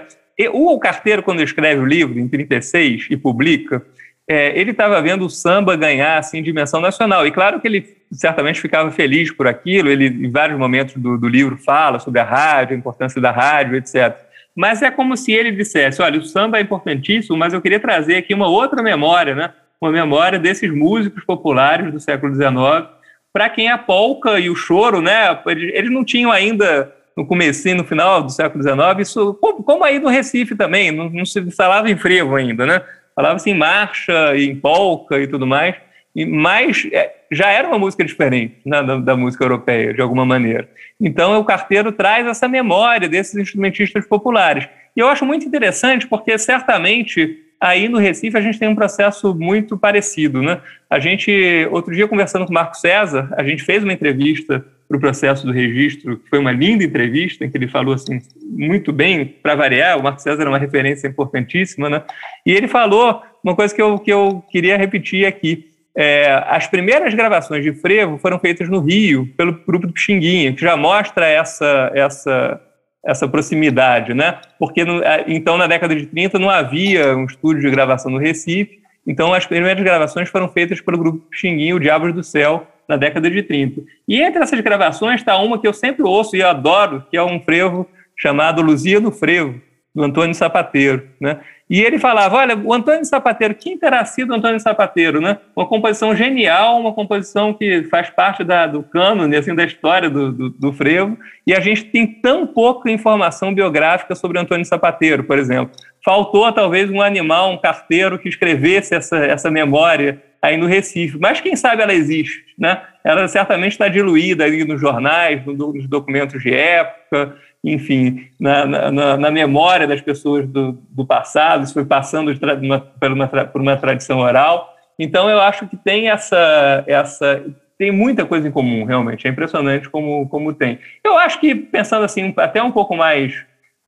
[0.52, 3.82] o carteiro, quando escreve o livro, em 36, e publica,
[4.28, 7.26] é, ele estava vendo o samba ganhar assim, dimensão nacional.
[7.26, 11.28] E claro que ele certamente ficava feliz por aquilo, ele, em vários momentos do, do
[11.28, 14.16] livro, fala sobre a rádio, a importância da rádio, etc.
[14.54, 18.16] Mas é como se ele dissesse: olha, o samba é importantíssimo, mas eu queria trazer
[18.16, 19.52] aqui uma outra memória, né?
[19.80, 22.88] uma memória desses músicos populares do século XIX,
[23.32, 25.38] para quem a polca e o choro, né?
[25.46, 30.08] eles não tinham ainda no começo no final do século XIX, isso, como aí no
[30.08, 32.80] Recife também, não, não se falava em frevo ainda, né?
[33.12, 35.74] Falava-se em marcha, em polca e tudo mais,
[36.14, 40.24] e, mas é, já era uma música diferente né, da, da, música europeia, de alguma
[40.24, 40.68] maneira.
[41.00, 44.68] Então, o carteiro traz essa memória desses instrumentistas populares.
[44.94, 49.34] E eu acho muito interessante porque, certamente, aí no Recife a gente tem um processo
[49.34, 50.40] muito parecido.
[50.40, 50.60] Né?
[50.88, 54.96] A gente, outro dia, conversando com o Marco César, a gente fez uma entrevista para
[54.96, 58.90] o processo do registro, que foi uma linda entrevista, em que ele falou assim, muito
[58.90, 62.02] bem, para variar, o Marco César era uma referência importantíssima, né?
[62.46, 65.66] E ele falou uma coisa que eu, que eu queria repetir aqui.
[65.94, 70.62] É, as primeiras gravações de frevo foram feitas no Rio, pelo grupo do Pixinguinha, que
[70.62, 72.60] já mostra essa, essa,
[73.04, 74.40] essa proximidade, né?
[74.58, 78.78] Porque, é, então, na década de 30, não havia um estúdio de gravação no Recife,
[79.06, 83.30] então as primeiras gravações foram feitas pelo grupo Pixinguinha, o Diabos do Céu, na década
[83.30, 83.82] de 30.
[84.08, 87.40] E entre essas gravações está uma que eu sempre ouço e adoro, que é um
[87.40, 89.60] frevo chamado Luzia no Frevo,
[89.94, 91.40] do Antônio Sapateiro, né?
[91.70, 95.38] E ele falava, olha, o Antônio Sapateiro, quem terá sido o Antônio Sapateiro, né?
[95.54, 100.32] Uma composição genial, uma composição que faz parte da, do cânone, assim, da história do,
[100.32, 105.38] do, do, frevo, e a gente tem tão pouca informação biográfica sobre Antônio Sapateiro, por
[105.38, 105.74] exemplo.
[106.02, 111.18] Faltou, talvez, um animal, um carteiro que escrevesse essa, essa memória aí no Recife.
[111.18, 112.82] Mas quem sabe ela existe, né?
[113.04, 119.30] Ela certamente está diluída aí nos jornais, nos documentos de época, enfim, na, na, na
[119.30, 123.76] memória das pessoas do, do, passado, isso foi passando de uma, por, uma, por uma
[123.76, 124.74] tradição oral.
[124.98, 127.44] Então, eu acho que tem essa, essa
[127.78, 129.26] tem muita coisa em comum, realmente.
[129.26, 130.78] É impressionante como, como tem.
[131.04, 133.44] Eu acho que, pensando assim, até um pouco mais,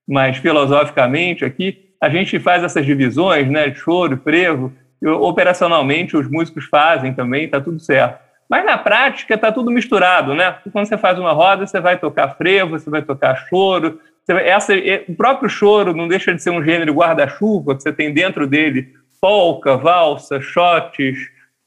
[0.08, 7.14] mais filosoficamente aqui, a gente faz essas divisões, né, choro, frevo, operacionalmente os músicos fazem
[7.14, 8.20] também, está tudo certo.
[8.48, 10.56] Mas na prática está tudo misturado, né?
[10.72, 14.00] Quando você faz uma roda, você vai tocar frevo, você vai tocar choro.
[14.26, 14.72] Vai, essa,
[15.08, 18.88] o próprio choro não deixa de ser um gênero guarda-chuva, que você tem dentro dele
[19.20, 21.16] polca, valsa, shotes,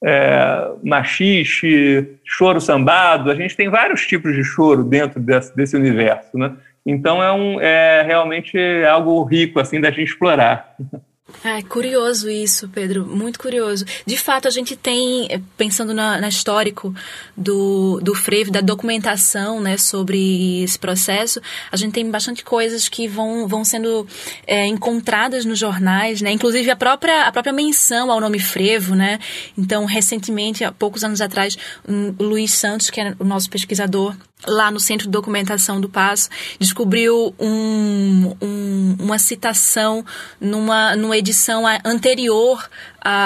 [0.04, 3.32] é, machixe, choro sambado.
[3.32, 6.54] A gente tem vários tipos de choro dentro desse, desse universo, né?
[6.86, 10.76] Então é, um, é realmente algo rico assim da gente explorar.
[11.44, 13.86] É curioso isso, Pedro, muito curioso.
[14.06, 16.94] De fato, a gente tem, eh, pensando na, na histórico
[17.36, 21.42] do, do frevo, da documentação né, sobre esse processo,
[21.72, 24.08] a gente tem bastante coisas que vão, vão sendo
[24.48, 26.32] é, encontradas nos jornais, né?
[26.32, 28.96] inclusive a própria, a própria menção ao nome frevo.
[28.96, 29.20] Né?
[29.58, 34.16] Então, recentemente, há poucos anos atrás, um, Luiz Santos, que é o nosso pesquisador
[34.48, 36.30] lá no Centro de Documentação do Passo,
[36.60, 40.06] descobriu um, um, uma citação
[40.40, 42.70] numa, numa edição anterior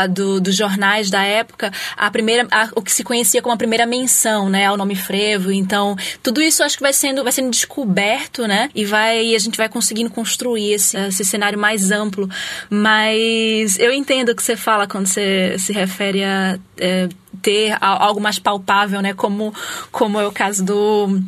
[0.10, 3.86] do, dos jornais da época, a primeira, a, o que se conhecia como a primeira
[3.86, 5.52] menção, né, ao nome frevo.
[5.52, 9.58] Então, tudo isso acho que vai sendo, vai sendo descoberto, né, e vai, a gente
[9.58, 12.30] vai conseguindo construir esse, esse cenário mais amplo.
[12.70, 17.08] Mas eu entendo o que você fala quando você se refere a é,
[17.42, 19.54] ter algo mais palpável, né, como,
[19.92, 21.22] como é o caso do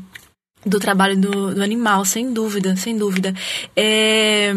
[0.65, 3.33] do trabalho do, do, animal, sem dúvida, sem dúvida.
[3.75, 4.51] É,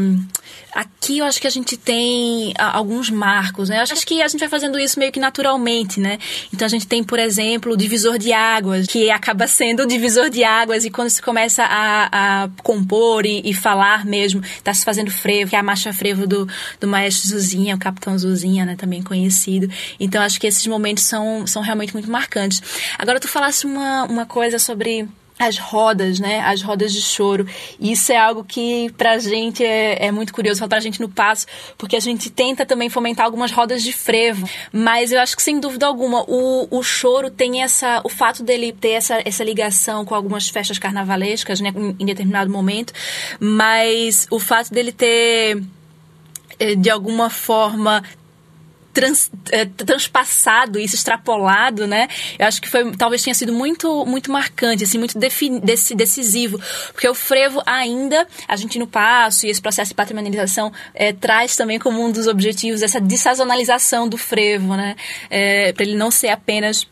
[0.72, 3.78] aqui eu acho que a gente tem alguns marcos, né?
[3.78, 6.18] Eu acho que a gente vai fazendo isso meio que naturalmente, né?
[6.52, 10.30] Então a gente tem, por exemplo, o divisor de águas, que acaba sendo o divisor
[10.30, 14.84] de águas, e quando se começa a, a compor e, e, falar mesmo, tá se
[14.84, 16.48] fazendo frevo, que é a marcha frevo do,
[16.80, 18.76] do maestro Zuzinha, o capitão Zuzinha, né?
[18.76, 19.68] Também conhecido.
[20.00, 22.62] Então acho que esses momentos são, são realmente muito marcantes.
[22.98, 25.06] Agora tu falasse uma, uma coisa sobre
[25.46, 26.40] as rodas, né?
[26.40, 27.46] As rodas de choro.
[27.80, 31.96] Isso é algo que pra gente é, é muito curioso, pra gente no passo, porque
[31.96, 34.48] a gente tenta também fomentar algumas rodas de frevo.
[34.72, 38.00] Mas eu acho que sem dúvida alguma, o, o choro tem essa.
[38.04, 41.72] O fato dele ter essa, essa ligação com algumas festas carnavalescas, né?
[41.74, 42.92] Em, em determinado momento.
[43.38, 45.62] Mas o fato dele ter
[46.58, 48.02] eh, de alguma forma
[48.92, 52.08] trans, é, transpassado isso, extrapolado, né?
[52.38, 55.34] Eu acho que foi, talvez tenha sido muito, muito marcante, assim, muito dec,
[55.94, 56.60] decisivo,
[56.92, 61.56] porque o frevo ainda, a gente no passo e esse processo de patrimonialização é, traz
[61.56, 64.96] também como um dos objetivos essa dessazonalização do frevo, né?
[65.30, 66.86] É, para ele não ser apenas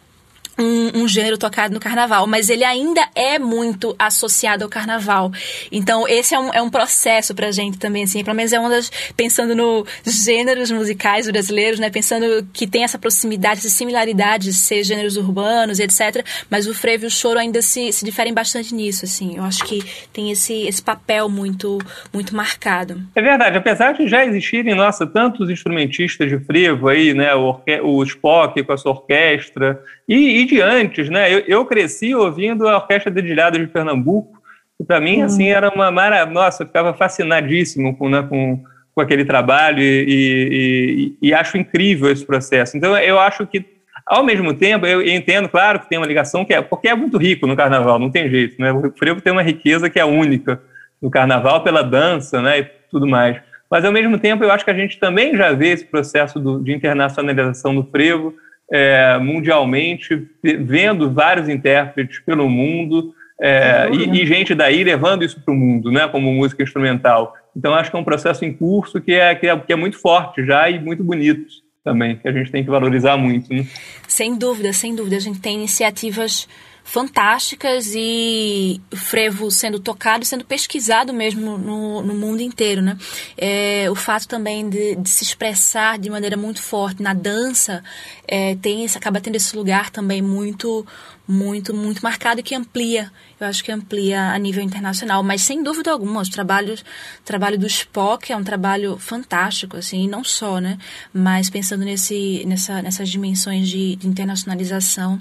[0.60, 5.32] um, um, gênero tocado no carnaval, mas ele ainda é muito associado ao carnaval.
[5.72, 8.68] Então, esse é um, é um processo pra gente também, assim, pelo menos é uma
[8.68, 14.84] das, pensando nos gêneros musicais brasileiros, né, pensando que tem essa proximidade, essa similaridade, ser
[14.84, 19.04] gêneros urbanos, etc, mas o frevo e o choro ainda se, se diferem bastante nisso,
[19.04, 21.78] assim, eu acho que tem esse, esse papel muito,
[22.12, 23.02] muito marcado.
[23.14, 28.02] É verdade, apesar de já existirem, nossa, tantos instrumentistas de frevo aí, né, o, o
[28.04, 31.32] Spock com a sua orquestra, e, e de antes, né?
[31.32, 34.40] Eu, eu cresci ouvindo a Orquestra Dedilhada de Pernambuco,
[34.80, 35.56] e para mim, assim, uhum.
[35.56, 36.34] era uma maravilha.
[36.34, 38.60] Nossa, eu ficava fascinadíssimo com, né, com,
[38.92, 42.76] com aquele trabalho e, e, e, e, acho incrível esse processo.
[42.76, 43.64] Então, eu acho que,
[44.04, 47.16] ao mesmo tempo, eu entendo, claro, que tem uma ligação, que é, porque é muito
[47.16, 48.72] rico no carnaval, não tem jeito, né?
[48.72, 50.60] O frevo tem uma riqueza que é única
[51.00, 53.40] no carnaval pela dança, né, e tudo mais.
[53.70, 56.58] Mas, ao mesmo tempo, eu acho que a gente também já vê esse processo do,
[56.58, 58.34] de internacionalização do frevo,
[58.72, 65.52] é, mundialmente, vendo vários intérpretes pelo mundo é, e, e, gente daí levando isso para
[65.52, 67.34] o mundo, né, como música instrumental.
[67.56, 69.98] Então, acho que é um processo em curso que é, que é, que é muito
[69.98, 71.46] forte já e muito bonito
[71.82, 73.52] também, que a gente tem que valorizar muito.
[73.52, 73.66] Né?
[74.06, 75.16] Sem dúvida, sem dúvida.
[75.16, 76.46] A gente tem iniciativas
[76.90, 82.98] fantásticas e frevo sendo tocado, sendo pesquisado mesmo no, no mundo inteiro, né?
[83.36, 87.80] É, o fato também de, de, se expressar de maneira muito forte na dança
[88.26, 90.84] é, tem acaba tendo esse lugar também muito
[91.30, 95.62] muito, muito marcado e que amplia, eu acho que amplia a nível internacional, mas sem
[95.62, 100.24] dúvida alguma, os trabalhos, o trabalho do Spock é um trabalho fantástico, assim, e não
[100.24, 100.76] só, né,
[101.12, 105.20] mas pensando nesse, nessa, nessas dimensões de, de internacionalização,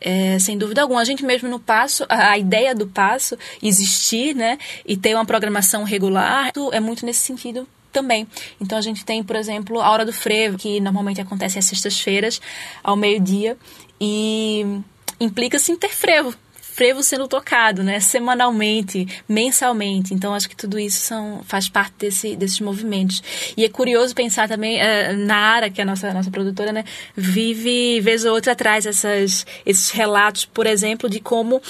[0.00, 4.34] é, sem dúvida alguma, a gente mesmo no Passo, a, a ideia do Passo existir,
[4.34, 8.26] né, e ter uma programação regular, é muito nesse sentido também.
[8.58, 12.40] Então a gente tem, por exemplo, a Hora do Frevo, que normalmente acontece às sextas-feiras,
[12.82, 13.56] ao meio-dia,
[14.00, 14.80] e
[15.22, 16.34] implica-se em ter frevo.
[16.60, 18.00] frevo sendo tocado, né?
[18.00, 20.14] Semanalmente, mensalmente.
[20.14, 23.22] Então, acho que tudo isso são, faz parte desse, desses movimentos.
[23.56, 26.84] E é curioso pensar também, uh, Nara, que é a nossa, nossa produtora, né?
[27.14, 31.60] Vive, vez ou outra, traz essas, esses relatos, por exemplo, de como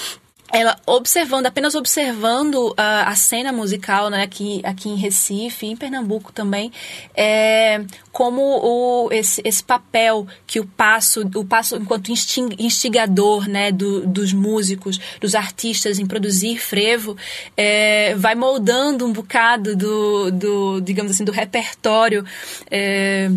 [0.53, 6.31] ela observando, apenas observando a, a cena musical, né, aqui, aqui em Recife, em Pernambuco
[6.31, 6.71] também,
[7.15, 14.05] é, como o, esse, esse papel que o passo, o passo enquanto instigador, né, do,
[14.05, 17.17] dos músicos, dos artistas em produzir frevo,
[17.57, 22.23] é, vai moldando um bocado do, do, digamos assim, do repertório
[22.69, 23.31] é,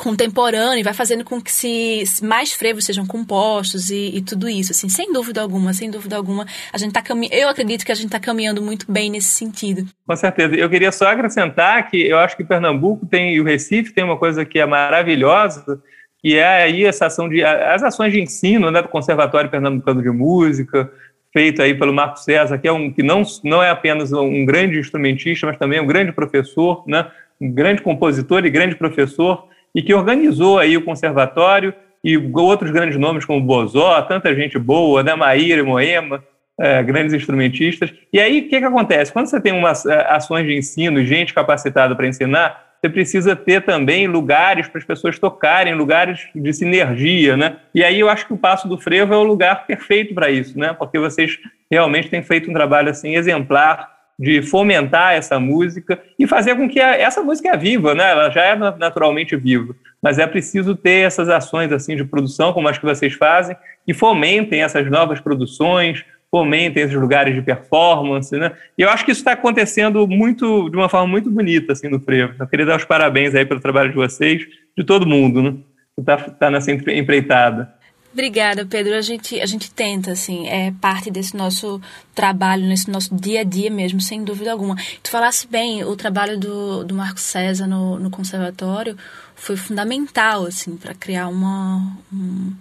[0.00, 4.88] contemporâneo, vai fazendo com que se mais frevos sejam compostos e, e, tudo isso, assim,
[4.88, 8.06] sem dúvida alguma, sem dúvida alguma, a gente tá caminhando, eu acredito que a gente
[8.06, 9.86] está caminhando muito bem nesse sentido.
[10.06, 10.54] Com certeza.
[10.54, 14.16] Eu queria só acrescentar que eu acho que Pernambuco tem e o Recife tem uma
[14.16, 15.82] coisa que é maravilhosa,
[16.22, 20.10] que é aí essa ação de as ações de ensino, né, do Conservatório Pernambucano de
[20.10, 20.90] Música,
[21.30, 24.78] feito aí pelo Marco César, que é um que não não é apenas um grande
[24.78, 27.06] instrumentista, mas também um grande professor, né,
[27.38, 32.98] um grande compositor e grande professor e que organizou aí o conservatório e outros grandes
[32.98, 36.24] nomes como Bozó, tanta gente boa, né, Maíra Moema,
[36.58, 37.92] é, grandes instrumentistas.
[38.12, 39.12] E aí, o que, que acontece?
[39.12, 43.62] Quando você tem umas é, ações de ensino, gente capacitada para ensinar, você precisa ter
[43.62, 47.56] também lugares para as pessoas tocarem, lugares de sinergia, né?
[47.74, 50.58] E aí eu acho que o Passo do Frevo é o lugar perfeito para isso,
[50.58, 50.72] né?
[50.72, 51.38] Porque vocês
[51.70, 56.78] realmente têm feito um trabalho assim exemplar de fomentar essa música e fazer com que
[56.78, 58.10] a, essa música é viva, né?
[58.10, 62.68] Ela já é naturalmente viva, mas é preciso ter essas ações assim de produção, como
[62.68, 63.56] as que vocês fazem,
[63.86, 68.52] que fomentem essas novas produções, fomentem esses lugares de performance, né?
[68.76, 71.98] E eu acho que isso está acontecendo muito de uma forma muito bonita assim no
[71.98, 72.34] Frevo.
[72.38, 74.46] Eu queria dar os parabéns aí pelo trabalho de vocês,
[74.76, 75.54] de todo mundo, né?
[75.94, 77.72] Que está tá nessa empreitada.
[78.12, 78.94] Obrigada, Pedro.
[78.94, 81.80] A gente, a gente tenta, assim, é parte desse nosso
[82.12, 84.76] trabalho, nesse nosso dia a dia mesmo, sem dúvida alguma.
[85.00, 88.96] Tu falasse bem, o trabalho do, do Marco César no, no conservatório
[89.36, 92.52] foi fundamental, assim, para criar uma, um,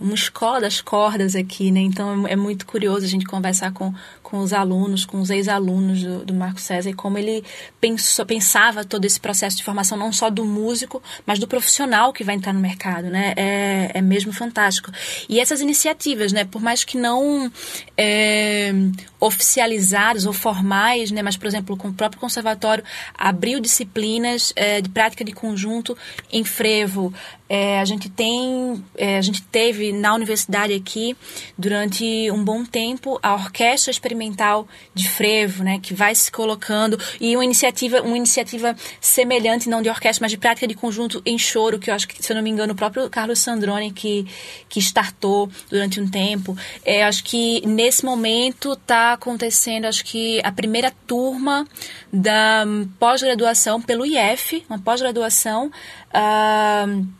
[0.00, 1.80] uma escola das cordas aqui, né?
[1.80, 3.92] Então é, muito curioso a gente conversar com,
[4.22, 7.44] com os alunos, com os ex-alunos do, do Marco César e como ele
[7.80, 12.24] pensou, pensava todo esse processo de formação, não só do músico, mas do profissional que
[12.24, 13.34] vai entrar no mercado, né?
[13.36, 14.90] É, é mesmo fantástico.
[15.28, 16.44] E essas iniciativas, né?
[16.44, 17.52] Por mais que não
[17.96, 18.72] é,
[19.18, 21.22] oficializadas ou formais, né?
[21.22, 22.82] Mas, por exemplo, com o próprio conservatório
[23.16, 25.96] abriu disciplinas é, de prática de conjunto
[26.32, 27.12] em frevo,
[27.50, 31.16] é, a gente tem, é, a gente teve na universidade aqui
[31.58, 37.34] durante um bom tempo a orquestra experimental de frevo, né, que vai se colocando e
[37.34, 41.80] uma iniciativa, uma iniciativa semelhante não de orquestra, mas de prática de conjunto em choro,
[41.80, 44.24] que eu acho que se eu não me engano o próprio Carlos Sandrone que
[44.68, 46.56] que startou durante um tempo.
[46.84, 51.66] É, acho que nesse momento está acontecendo, acho que a primeira turma
[52.12, 52.64] da
[53.00, 57.19] pós-graduação pelo IF, uma pós-graduação uh,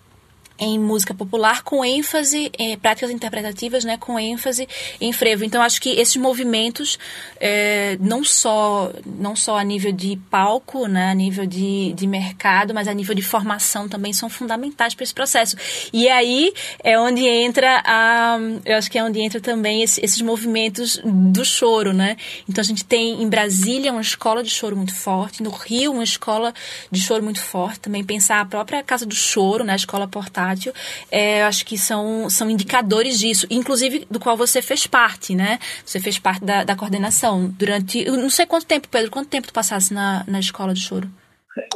[0.60, 4.68] em música popular com ênfase em práticas interpretativas, né, com ênfase
[5.00, 5.42] em frevo.
[5.42, 6.98] Então acho que esses movimentos
[7.40, 12.74] é, não só não só a nível de palco, né, a nível de, de mercado,
[12.74, 15.56] mas a nível de formação também são fundamentais para esse processo.
[15.92, 16.52] E aí
[16.84, 21.44] é onde entra a, eu acho que é onde entra também esse, esses movimentos do
[21.44, 22.18] choro, né?
[22.46, 26.04] Então a gente tem em Brasília uma escola de choro muito forte, no Rio uma
[26.04, 26.52] escola
[26.90, 30.49] de choro muito forte, também pensar a própria casa do choro, né, a escola portátil
[30.50, 30.72] portátil,
[31.10, 35.58] é, acho que são, são indicadores disso, inclusive do qual você fez parte, né?
[35.84, 38.04] Você fez parte da, da coordenação durante.
[38.04, 41.08] Eu não sei quanto tempo, Pedro, quanto tempo tu passasse na, na escola de choro?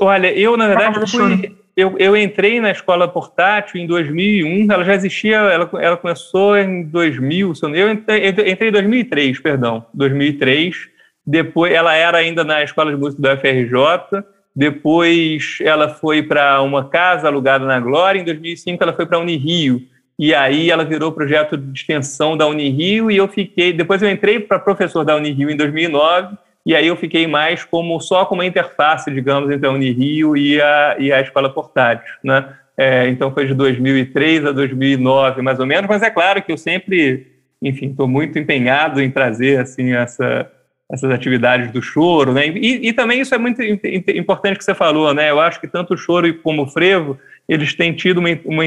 [0.00, 4.94] Olha, eu, na verdade, fui, eu, eu entrei na escola portátil em 2001, ela já
[4.94, 10.94] existia, ela, ela começou em 2000, eu entrei, entrei em 2003, perdão, 2003.
[11.26, 14.22] Depois, ela era ainda na escola de música da FRJ,
[14.54, 19.20] depois ela foi para uma casa alugada na Glória, em 2005 ela foi para a
[19.20, 19.82] Unirio,
[20.18, 24.38] e aí ela virou projeto de extensão da Unirio e eu fiquei, depois eu entrei
[24.38, 29.10] para professor da Unirio em 2009, e aí eu fiquei mais como só como interface,
[29.10, 32.54] digamos, entre a Unirio e a, e a escola portátil, né?
[32.76, 36.56] É, então foi de 2003 a 2009, mais ou menos, mas é claro que eu
[36.56, 37.26] sempre,
[37.62, 40.50] enfim, estou muito empenhado em trazer assim essa
[40.94, 42.46] essas atividades do choro, né?
[42.46, 45.30] E, e, também isso é muito importante que você falou, né?
[45.30, 47.18] Eu acho que tanto o choro como o frevo
[47.48, 48.64] eles têm tido uma, uma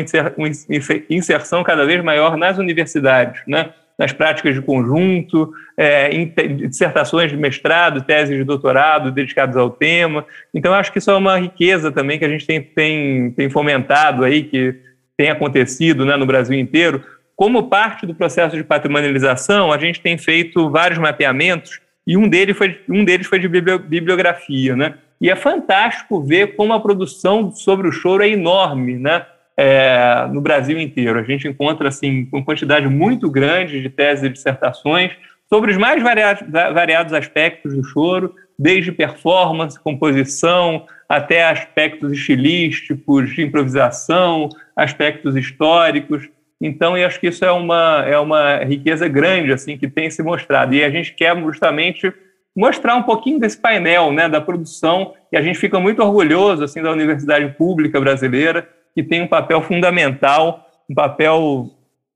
[1.09, 3.69] inserção cada vez maior nas universidades, né?
[3.97, 6.31] Nas práticas de conjunto, é, em
[6.67, 10.23] dissertações de mestrado, teses de doutorado dedicadas ao tema.
[10.53, 14.23] Então, acho que isso é uma riqueza também que a gente tem, tem, tem fomentado
[14.23, 14.75] aí, que
[15.17, 17.03] tem acontecido né, no Brasil inteiro,
[17.35, 22.57] como parte do processo de patrimonialização, a gente tem feito vários mapeamentos e um deles
[22.57, 24.95] foi, um deles foi de bibliografia, né?
[25.19, 29.25] E é fantástico ver como a produção sobre o choro é enorme, né?
[29.57, 31.19] É, no Brasil inteiro.
[31.19, 35.11] A gente encontra assim uma quantidade muito grande de teses e dissertações
[35.49, 43.41] sobre os mais variados, variados aspectos do choro, desde performance, composição, até aspectos estilísticos, de
[43.41, 46.29] improvisação, aspectos históricos.
[46.61, 50.23] Então, eu acho que isso é uma, é uma riqueza grande assim que tem se
[50.23, 50.73] mostrado.
[50.73, 52.11] E a gente quer justamente
[52.55, 56.81] mostrar um pouquinho desse painel, né, da produção, e a gente fica muito orgulhoso assim
[56.81, 61.69] da Universidade Pública Brasileira, que tem um papel fundamental, um papel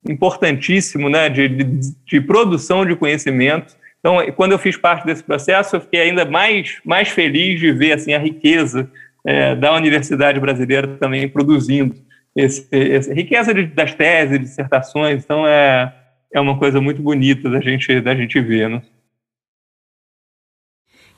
[0.10, 1.64] importantíssimo, né, de, de,
[2.08, 3.76] de produção de conhecimento.
[4.00, 7.92] Então, quando eu fiz parte desse processo, eu fiquei ainda mais, mais feliz de ver
[7.92, 8.90] assim a riqueza
[9.24, 11.96] é, da Universidade Brasileira também produzindo
[12.36, 15.24] esse, essa riqueza de, das teses, dissertações.
[15.24, 15.94] Então, é,
[16.34, 18.70] é uma coisa muito bonita da gente, da gente ver.
[18.70, 18.82] Né?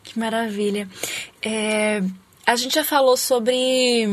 [0.03, 0.87] Que maravilha.
[1.41, 2.01] É,
[2.45, 4.07] a gente já falou sobre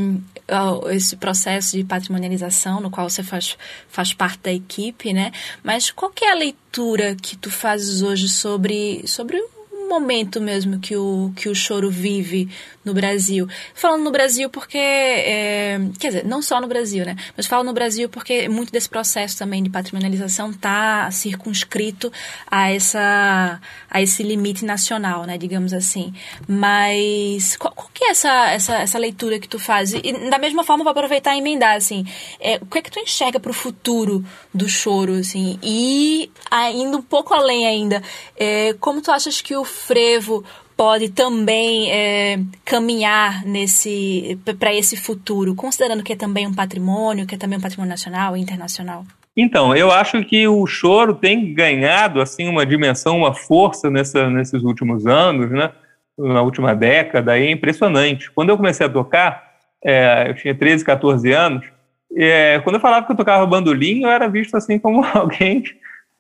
[0.91, 3.57] esse processo de patrimonialização no qual você faz,
[3.89, 5.31] faz parte da equipe, né?
[5.63, 9.41] Mas qual é a leitura que tu fazes hoje sobre, sobre
[9.91, 12.49] momento mesmo que o, que o choro vive
[12.85, 13.47] no Brasil.
[13.75, 17.17] Falando no Brasil porque, é, quer dizer, não só no Brasil, né?
[17.37, 22.11] Mas falo no Brasil porque muito desse processo também de patrimonialização está circunscrito
[22.51, 23.61] a, essa,
[23.91, 25.37] a esse limite nacional, né?
[25.37, 26.15] Digamos assim.
[26.49, 29.93] Mas qual, qual que é essa, essa, essa leitura que tu faz?
[29.93, 32.07] E da mesma forma, vou aproveitar e emendar, assim,
[32.41, 34.25] é, o que é que tu enxerga para o futuro
[34.55, 35.59] do choro, assim?
[35.63, 38.03] E ainda um pouco além ainda,
[38.37, 40.45] é, como tu achas que o frevo
[40.77, 47.35] pode também é, caminhar nesse para esse futuro, considerando que é também um patrimônio, que
[47.35, 49.05] é também um patrimônio nacional e internacional?
[49.37, 54.63] Então, eu acho que o choro tem ganhado assim uma dimensão, uma força nessa, nesses
[54.63, 55.71] últimos anos, né?
[56.19, 58.31] Na última década, é impressionante.
[58.31, 59.51] Quando eu comecei a tocar,
[59.85, 61.65] é, eu tinha 13, 14 anos,
[62.17, 65.63] é, quando eu falava que eu tocava bandolim, eu era visto assim como alguém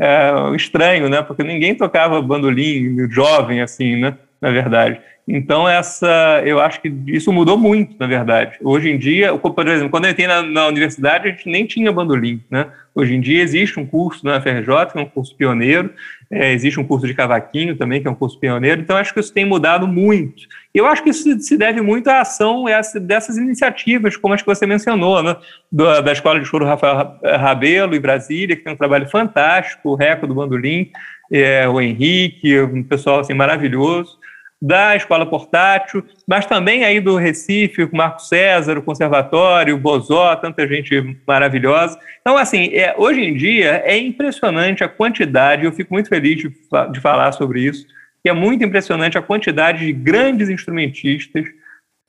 [0.00, 1.22] é, estranho, né?
[1.22, 4.16] Porque ninguém tocava bandolim jovem assim, né?
[4.40, 5.00] na verdade.
[5.28, 8.56] Então, essa, eu acho que isso mudou muito, na verdade.
[8.62, 11.92] Hoje em dia, por exemplo, quando eu entrei na, na universidade, a gente nem tinha
[11.92, 12.66] bandolim, né?
[12.94, 15.92] Hoje em dia existe um curso na FRJ, que é um curso pioneiro,
[16.32, 19.18] é, existe um curso de cavaquinho também, que é um curso pioneiro, então acho que
[19.18, 20.46] isso tem mudado muito.
[20.72, 22.66] Eu acho que isso se deve muito à ação
[23.02, 25.36] dessas iniciativas, como as que você mencionou, né?
[25.72, 29.94] da, da Escola de Choro Rafael Rabelo, em Brasília, que tem um trabalho fantástico, o
[29.96, 30.92] Reco do Bandolim,
[31.32, 34.19] é, o Henrique, um pessoal assim, maravilhoso
[34.60, 40.36] da escola portátil, mas também aí do Recife, com Marco César, o Conservatório, o Bozó,
[40.36, 41.98] tanta gente maravilhosa.
[42.20, 46.52] Então, assim, é, hoje em dia é impressionante a quantidade, eu fico muito feliz de,
[46.92, 47.86] de falar sobre isso,
[48.22, 51.46] que é muito impressionante a quantidade de grandes instrumentistas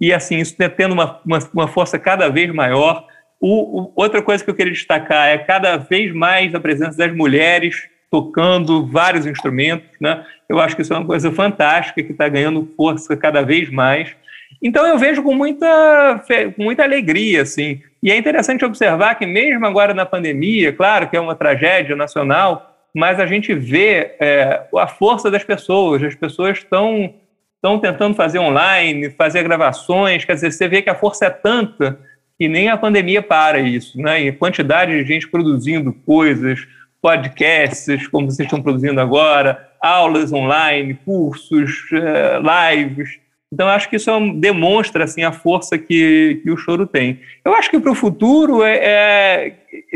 [0.02, 3.06] e, assim, isso tá tendo uma, uma, uma força cada vez maior.
[3.40, 7.16] O, o, outra coisa que eu queria destacar é cada vez mais a presença das
[7.16, 10.26] mulheres tocando vários instrumentos, né?
[10.50, 14.14] Eu acho que isso é uma coisa fantástica que está ganhando força cada vez mais.
[14.62, 16.22] Então eu vejo com muita,
[16.56, 17.82] com muita alegria, assim.
[18.04, 22.76] E é interessante observar que mesmo agora na pandemia, claro que é uma tragédia nacional,
[22.94, 26.04] mas a gente vê é, a força das pessoas.
[26.04, 27.16] As pessoas estão
[27.56, 30.26] estão tentando fazer online, fazer gravações.
[30.26, 32.00] Quer dizer, você vê que a força é tanta
[32.38, 34.24] que nem a pandemia para isso, né?
[34.24, 36.68] E a quantidade de gente produzindo coisas,
[37.02, 42.40] podcasts, como vocês estão produzindo agora, aulas online, cursos, eh,
[42.76, 43.20] lives.
[43.54, 47.20] Então, acho que isso é demonstra assim, a força que, que o choro tem.
[47.44, 49.56] Eu acho que para o futuro, é, é,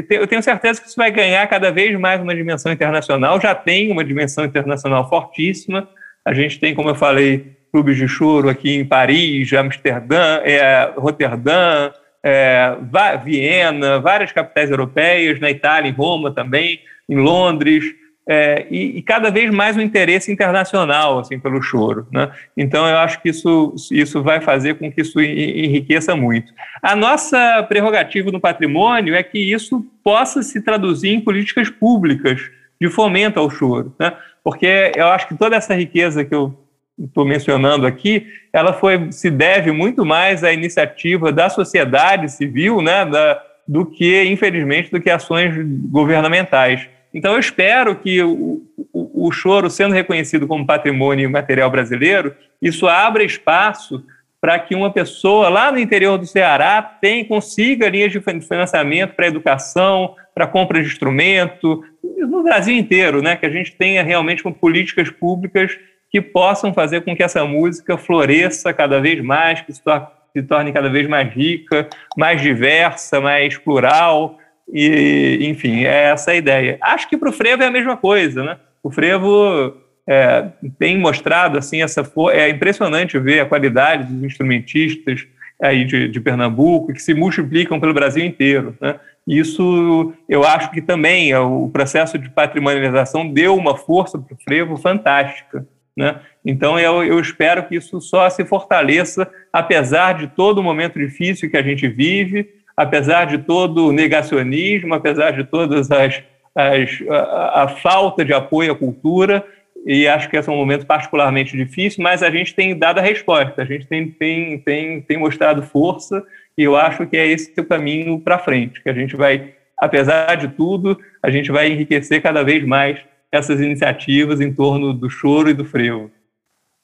[0.10, 3.40] eu tenho certeza que isso vai ganhar cada vez mais uma dimensão internacional.
[3.40, 5.88] Já tem uma dimensão internacional fortíssima.
[6.26, 11.92] A gente tem, como eu falei, clubes de choro aqui em Paris, Amsterdã, é, Roterdã,
[12.22, 12.76] é,
[13.24, 17.84] Viena, várias capitais europeias, na Itália, em Roma também em Londres,
[18.28, 22.32] é, e, e, cada vez mais um interesse internacional assim pelo choro, né?
[22.58, 26.52] Então eu acho que isso isso vai fazer com que isso enriqueça muito.
[26.82, 32.50] A nossa prerrogativa no patrimônio é que isso possa se traduzir em políticas públicas
[32.82, 34.12] de fomento ao choro, né?
[34.44, 36.58] Porque eu acho que toda essa riqueza que eu
[36.98, 43.06] estou mencionando aqui, ela foi se deve muito mais à iniciativa da sociedade civil, né?
[43.06, 45.54] Da, do que, infelizmente, do que ações
[45.90, 46.88] governamentais.
[47.16, 48.62] Então, eu espero que o,
[48.92, 54.04] o, o choro, sendo reconhecido como patrimônio material brasileiro, isso abra espaço
[54.42, 59.28] para que uma pessoa lá no interior do Ceará tem, consiga linhas de financiamento para
[59.28, 63.38] educação, para compra de instrumento, no Brasil inteiro, né?
[63.38, 65.80] que a gente tenha realmente políticas públicas
[66.12, 70.06] que possam fazer com que essa música floresça cada vez mais, que se torne,
[70.36, 71.88] se torne cada vez mais rica,
[72.18, 74.38] mais diversa, mais plural,
[74.72, 76.78] e, enfim, é essa a ideia.
[76.82, 78.58] Acho que para o frevo é a mesma coisa, né?
[78.82, 79.76] O frevo
[80.08, 85.26] é, tem mostrado assim essa é impressionante ver a qualidade dos instrumentistas
[85.62, 89.00] aí de, de Pernambuco que se multiplicam pelo Brasil inteiro, né?
[89.28, 94.38] Isso eu acho que também é, o processo de patrimonialização deu uma força para o
[94.44, 95.68] frevo fantástica.
[95.98, 96.20] Né?
[96.44, 101.50] Então eu, eu espero que isso só se fortaleça, apesar de todo o momento difícil
[101.50, 106.22] que a gente vive, apesar de todo o negacionismo, apesar de todas as,
[106.54, 109.46] as a, a, falta de apoio à cultura,
[109.86, 113.04] e acho que esse é um momento particularmente difícil, mas a gente tem dado a
[113.04, 116.26] resposta, a gente tem, tem, tem, tem mostrado força,
[116.58, 120.36] e eu acho que é esse o caminho para frente, que a gente vai, apesar
[120.36, 123.00] de tudo, a gente vai enriquecer cada vez mais
[123.32, 126.10] essas iniciativas em torno do choro e do frevo,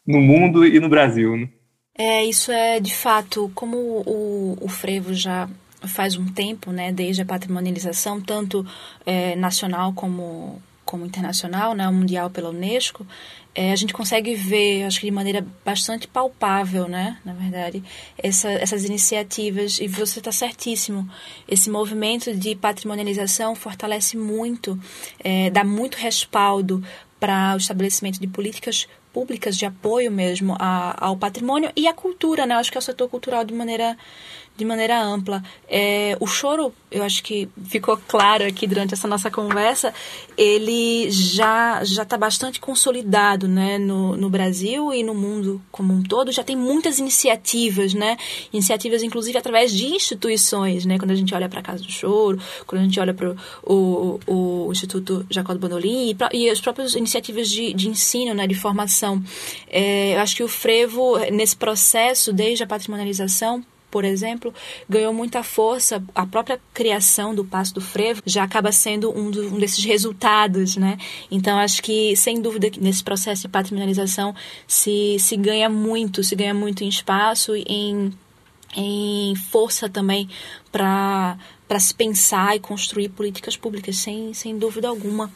[0.06, 1.36] no mundo e no Brasil.
[1.38, 1.50] Né?
[1.98, 5.50] É, isso é de fato, como o, o frevo já
[5.88, 8.66] faz um tempo, né, desde a patrimonialização, tanto
[9.06, 13.06] é, nacional como, como internacional, né, mundial pela Unesco,
[13.54, 17.84] é, a gente consegue ver, acho que de maneira bastante palpável, né, na verdade,
[18.18, 21.10] essa, essas iniciativas, e você está certíssimo,
[21.48, 24.80] esse movimento de patrimonialização fortalece muito,
[25.20, 26.84] é, dá muito respaldo
[27.20, 32.46] para o estabelecimento de políticas públicas de apoio mesmo a, ao patrimônio e à cultura,
[32.46, 33.98] né, acho que é o setor cultural de maneira
[34.62, 35.44] de maneira ampla.
[35.68, 39.92] É, o choro, eu acho que ficou claro aqui durante essa nossa conversa,
[40.38, 46.04] ele já já está bastante consolidado, né, no, no Brasil e no mundo como um
[46.04, 46.32] todo.
[46.32, 48.18] Já tem muitas iniciativas, né,
[48.54, 52.40] iniciativas inclusive através de instituições, né, quando a gente olha para a Casa do Choro,
[52.68, 57.50] quando a gente olha para o, o Instituto do Bondolim e, e as próprias iniciativas
[57.50, 59.24] de, de ensino, né, de formação.
[59.68, 64.54] É, eu acho que o frevo nesse processo, desde a patrimonialização por exemplo,
[64.90, 66.02] ganhou muita força.
[66.16, 70.78] A própria criação do Passo do Frevo já acaba sendo um, do, um desses resultados,
[70.78, 70.98] né?
[71.30, 74.34] Então, acho que, sem dúvida, nesse processo de patrimonialização
[74.66, 78.12] se, se ganha muito, se ganha muito em espaço, em,
[78.76, 80.30] em força também
[80.72, 81.38] para
[81.72, 85.32] para se pensar e construir políticas públicas, sem, sem dúvida alguma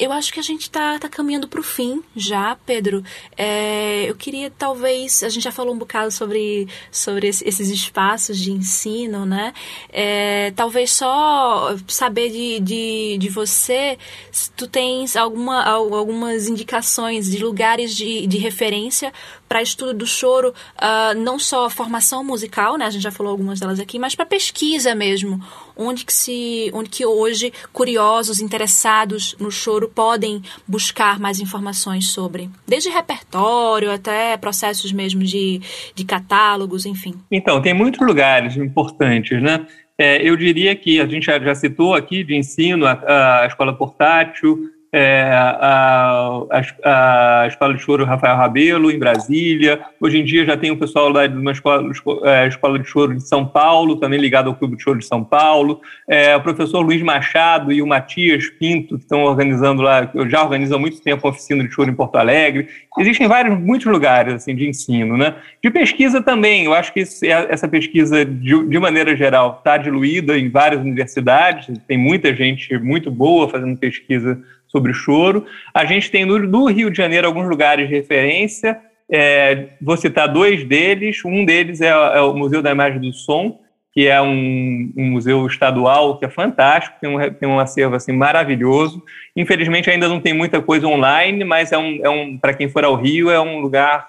[0.00, 3.04] eu acho que a gente está tá caminhando para o fim já, Pedro.
[3.36, 8.50] É, eu queria talvez, a gente já falou um bocado sobre, sobre esses espaços de
[8.50, 9.52] ensino, né?
[9.90, 13.98] É, talvez só saber de, de, de você
[14.32, 19.12] se tu tens alguma, algumas indicações de lugares de, de referência
[19.50, 22.86] para estudo do choro, uh, não só formação musical, né?
[22.86, 25.44] A gente já falou algumas delas aqui, mas para pesquisa mesmo.
[25.82, 32.50] Onde que se, onde que hoje curiosos, interessados no choro podem buscar mais informações sobre,
[32.68, 35.60] desde repertório até processos mesmo de,
[35.94, 37.14] de catálogos, enfim.
[37.30, 39.66] Então, tem muitos lugares importantes, né?
[39.98, 43.72] É, eu diria que a gente já, já citou aqui de ensino a, a escola
[43.72, 49.80] portátil, é, a, a, a, Escola de Choro Rafael Rabelo, em Brasília.
[50.00, 51.90] Hoje em dia já tem o pessoal lá de uma escola,
[52.24, 55.22] é, escola de Choro de São Paulo, também ligado ao Clube de Choro de São
[55.22, 55.80] Paulo.
[56.08, 60.78] É, o professor Luiz Machado e o Matias Pinto, que estão organizando lá, já organizam
[60.78, 62.68] há muito tempo a oficina de choro em Porto Alegre.
[62.98, 65.16] Existem vários, muitos lugares assim, de ensino.
[65.16, 65.34] Né?
[65.62, 67.04] De pesquisa também, eu acho que
[67.48, 73.08] essa pesquisa, de, de maneira geral, está diluída em várias universidades, tem muita gente muito
[73.08, 74.40] boa fazendo pesquisa
[74.70, 75.44] sobre o choro.
[75.74, 80.28] A gente tem no, no Rio de Janeiro alguns lugares de referência, é, vou citar
[80.28, 81.24] dois deles.
[81.24, 83.58] Um deles é, é, o Museu da Imagem do Som,
[83.92, 88.12] que é um, um museu estadual que é fantástico, tem um, tem um acervo assim,
[88.12, 89.02] maravilhoso.
[89.34, 92.84] Infelizmente ainda não tem muita coisa online, mas é um, é um para quem for
[92.84, 94.08] ao Rio, é um lugar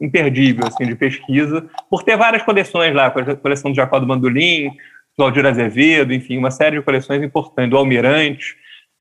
[0.00, 4.70] imperdível assim, de pesquisa, por ter várias coleções lá, a coleção do Jacó do Bandolim,
[5.16, 8.56] do Aldir Azevedo, enfim, uma série de coleções importantes, do Almirante.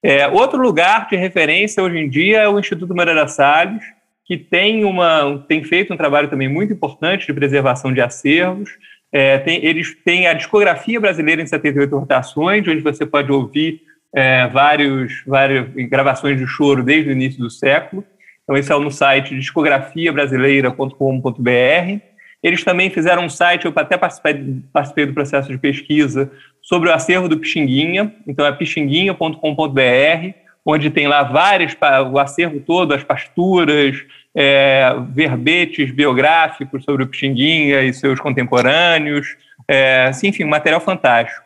[0.07, 3.83] É, outro lugar de referência hoje em dia é o Instituto Moreira Salles,
[4.23, 8.69] que tem, uma, tem feito um trabalho também muito importante de preservação de acervos.
[9.11, 13.81] É, tem, eles têm a discografia brasileira em 78 rotações, onde você pode ouvir
[14.15, 18.01] é, vários, várias gravações de choro desde o início do século.
[18.43, 22.01] Então, esse é no site discografiabrasileira.com.br.
[22.41, 26.31] Eles também fizeram um site, eu até participei, participei do processo de pesquisa,
[26.67, 28.13] sobre o acervo do Pixinguinha.
[28.27, 30.33] Então é pixinguinha.com.br,
[30.65, 31.75] onde tem lá vários,
[32.11, 33.95] o acervo todo, as pasturas,
[34.35, 41.41] é, verbetes biográficos sobre o Pixinguinha e seus contemporâneos, é, enfim, material fantástico.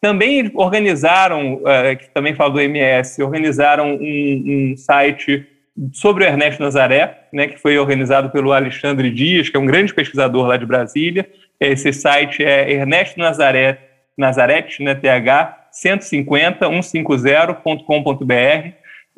[0.00, 5.46] Também organizaram, é, que também falo do MS, organizaram um, um site
[5.92, 9.92] sobre o Ernesto Nazaré, né, que foi organizado pelo Alexandre Dias, que é um grande
[9.92, 11.28] pesquisador lá de Brasília.
[11.58, 18.72] Esse site é Ernesto Nazaré, Nazarete, né, TH, 150 150.com.br,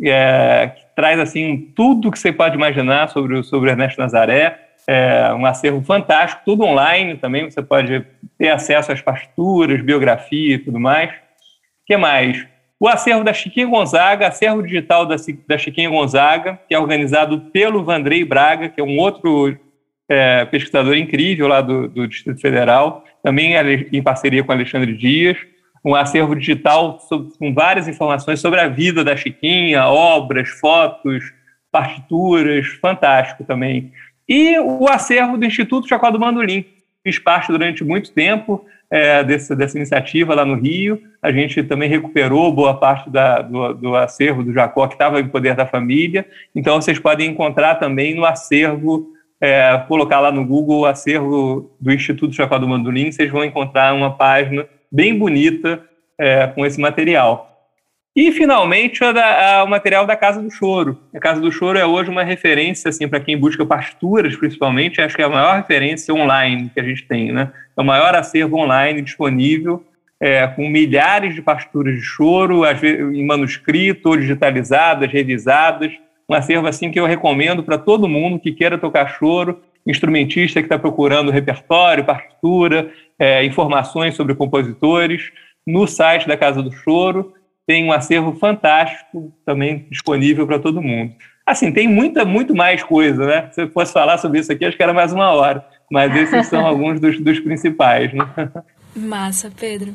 [0.05, 4.59] é, que traz assim tudo que você pode imaginar sobre o, sobre Ernesto Nazaré.
[4.87, 8.05] É um acervo fantástico, tudo online também, você pode
[8.37, 11.11] ter acesso às partituras, biografia e tudo mais.
[11.11, 11.15] O
[11.87, 12.45] que mais?
[12.81, 15.15] O acervo da Chiquinha Gonzaga, acervo digital da,
[15.47, 19.57] da Chiquinha Gonzaga, que é organizado pelo Vandrei Braga, que é um outro
[20.13, 23.55] é, pesquisador incrível lá do, do, Distrito Federal, também
[23.91, 25.39] em parceria com Alexandre Dias.
[25.83, 31.33] Um acervo digital sobre, com várias informações sobre a vida da Chiquinha, obras, fotos,
[31.73, 33.91] partituras, fantástico também.
[34.29, 36.65] E o acervo do Instituto Jacó do Mandolim.
[37.03, 41.01] Fiz parte durante muito tempo é, desse, dessa iniciativa lá no Rio.
[41.23, 45.27] A gente também recuperou boa parte da, do, do acervo do Jacó, que estava em
[45.27, 46.27] poder da família.
[46.55, 49.11] Então, vocês podem encontrar também no acervo,
[49.43, 53.93] é, colocar lá no Google o acervo do Instituto Jacó do Mandolim, vocês vão encontrar
[53.93, 55.83] uma página bem bonita
[56.17, 57.49] é, com esse material.
[58.15, 61.01] E, finalmente, a da, a, o material da Casa do Choro.
[61.13, 65.17] A Casa do Choro é hoje uma referência, assim, para quem busca partituras, principalmente, acho
[65.17, 67.51] que é a maior referência online que a gente tem, né?
[67.77, 69.83] É o maior acervo online disponível,
[70.21, 75.91] é, com milhares de partituras de choro, às vezes em manuscrito, digitalizadas, revisadas.
[76.33, 80.67] Um acervo, assim, que eu recomendo para todo mundo que queira tocar choro, instrumentista que
[80.67, 85.31] está procurando repertório, partitura, é, informações sobre compositores,
[85.67, 87.35] no site da Casa do Choro
[87.67, 91.13] tem um acervo fantástico também disponível para todo mundo.
[91.47, 93.51] Assim, tem muita, muito mais coisa, né?
[93.53, 95.63] Se eu fosse falar sobre isso aqui, acho que era mais uma hora.
[95.91, 98.27] Mas esses são alguns dos, dos principais, né?
[98.97, 99.95] Massa, Pedro.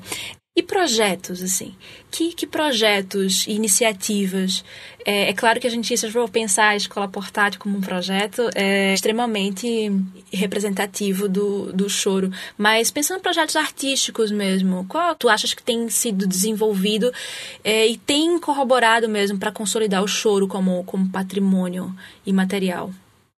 [0.57, 1.75] E projetos, assim?
[2.09, 4.65] Que, que projetos e iniciativas?
[5.05, 8.49] É, é, claro que a gente, se for pensar a escola portátil como um projeto,
[8.55, 9.91] é extremamente
[10.33, 12.31] representativo do, do choro.
[12.57, 17.13] Mas pensando em projetos artísticos mesmo, qual tu achas que tem sido desenvolvido
[17.63, 21.95] é, e tem corroborado mesmo para consolidar o choro como, como patrimônio
[22.25, 22.91] imaterial?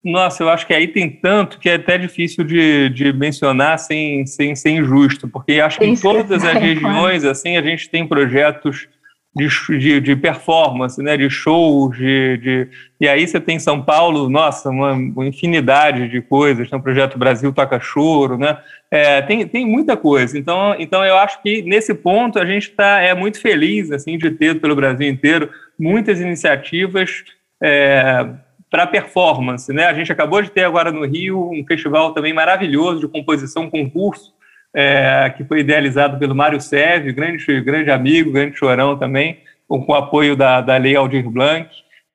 [0.03, 4.25] Nossa, eu acho que aí tem tanto que é até difícil de, de mencionar sem,
[4.25, 8.87] sem ser injusto, porque acho que em todas as regiões assim a gente tem projetos
[9.35, 12.67] de, de, de performance, né, de shows, de, de,
[12.99, 16.81] e aí você tem em São Paulo, nossa, uma, uma infinidade de coisas, tem o
[16.81, 18.57] Projeto Brasil Toca Choro, né,
[18.89, 23.01] é, tem, tem muita coisa, então, então eu acho que nesse ponto a gente tá,
[23.01, 27.23] é muito feliz assim, de ter pelo Brasil inteiro muitas iniciativas
[27.61, 28.25] é,
[28.69, 29.71] para performance.
[29.73, 29.85] Né?
[29.85, 34.33] A gente acabou de ter agora no Rio um festival também maravilhoso de composição concurso,
[34.73, 39.91] é, que foi idealizado pelo Mário Sérgio, grande, grande amigo, grande chorão também, com, com
[39.91, 41.69] o apoio da, da Lei Aldir Blanc,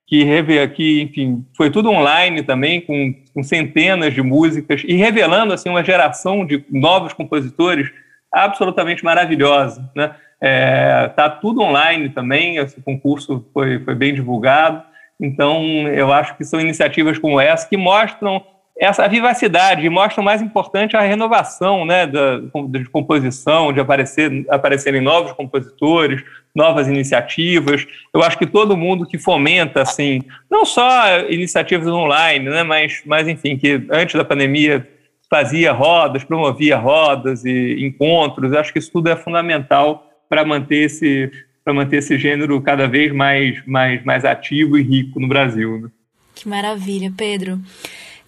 [0.06, 0.24] que,
[0.68, 5.82] que enfim, foi tudo online também, com, com centenas de músicas, e revelando assim, uma
[5.82, 7.90] geração de novos compositores
[8.32, 9.90] absolutamente maravilhosa.
[9.96, 10.14] Né?
[10.40, 14.82] É, tá tudo online também, esse concurso foi, foi bem divulgado.
[15.20, 18.44] Então, eu acho que são iniciativas como essa que mostram
[18.76, 25.32] essa vivacidade, mostram mais importante a renovação né, da, de composição, de aparecer, aparecerem novos
[25.32, 27.86] compositores, novas iniciativas.
[28.12, 33.28] Eu acho que todo mundo que fomenta, assim, não só iniciativas online, né, mas, mas
[33.28, 34.88] enfim, que antes da pandemia
[35.30, 40.86] fazia rodas, promovia rodas e encontros, eu acho que isso tudo é fundamental para manter
[40.86, 41.30] esse
[41.64, 45.80] para manter esse gênero cada vez mais, mais, mais ativo e rico no Brasil.
[45.80, 45.88] Né?
[46.34, 47.58] Que maravilha, Pedro.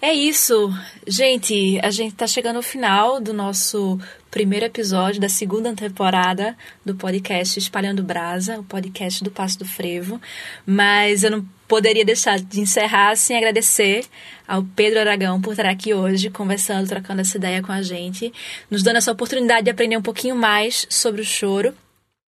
[0.01, 0.73] É isso,
[1.07, 1.79] gente.
[1.83, 3.99] A gente está chegando ao final do nosso
[4.31, 10.21] primeiro episódio da segunda temporada do podcast Espalhando Brasa, o podcast do Passo do Frevo.
[10.67, 14.05] Mas eu não poderia deixar de encerrar sem agradecer
[14.47, 18.33] ao Pedro Aragão por estar aqui hoje, conversando, trocando essa ideia com a gente,
[18.71, 21.75] nos dando essa oportunidade de aprender um pouquinho mais sobre o choro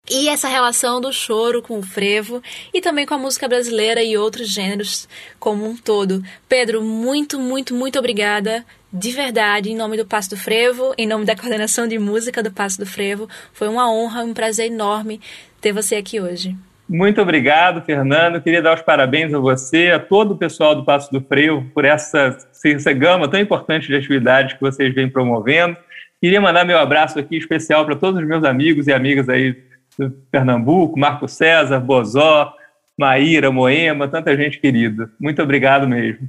[0.09, 2.43] e essa relação do choro com o frevo
[2.73, 6.23] e também com a música brasileira e outros gêneros como um todo.
[6.49, 8.65] Pedro, muito, muito, muito obrigada.
[8.93, 12.51] De verdade, em nome do Passo do Frevo, em nome da coordenação de música do
[12.51, 15.21] Passo do Frevo, foi uma honra, um prazer enorme
[15.61, 16.57] ter você aqui hoje.
[16.89, 18.43] Muito obrigado, Fernando.
[18.43, 21.85] Queria dar os parabéns a você, a todo o pessoal do Passo do Frevo, por
[21.85, 25.77] essa, essa gama tão importante de atividades que vocês vêm promovendo.
[26.21, 29.57] Queria mandar meu abraço aqui especial para todos os meus amigos e amigas aí
[30.01, 32.55] do Pernambuco, Marco César, Bozó,
[32.99, 35.11] Maíra, Moema, tanta gente querida.
[35.21, 36.29] Muito obrigado mesmo.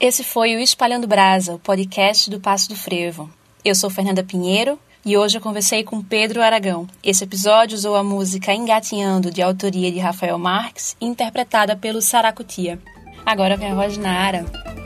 [0.00, 3.30] Esse foi o Espalhando Brasa, o podcast do Passo do Frevo.
[3.64, 6.86] Eu sou Fernanda Pinheiro e hoje eu conversei com Pedro Aragão.
[7.02, 12.78] Esse episódio usou a música Engatinhando, de autoria de Rafael Marques, interpretada pelo Saracutia.
[13.26, 14.44] Agora vem a voz Nara.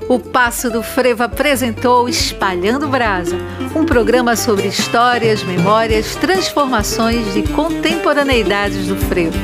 [0.09, 3.36] O Passo do Frevo apresentou Espalhando Brasa,
[3.74, 9.36] um programa sobre histórias, memórias, transformações de contemporaneidades do frevo.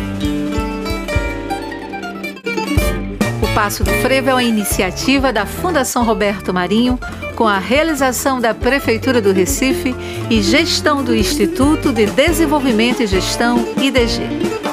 [3.43, 6.99] O Passo do Frevo é uma iniciativa da Fundação Roberto Marinho,
[7.35, 9.95] com a realização da Prefeitura do Recife
[10.31, 14.23] e gestão do Instituto de Desenvolvimento e Gestão, IDG.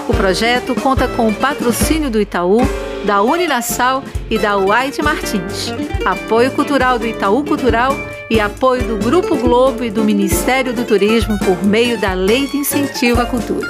[0.07, 2.61] O projeto conta com o patrocínio do Itaú,
[3.06, 5.74] da Uninasal e da White Martins,
[6.06, 7.93] apoio cultural do Itaú Cultural
[8.30, 12.58] e apoio do Grupo Globo e do Ministério do Turismo por meio da Lei de
[12.58, 13.68] Incentivo à Cultura.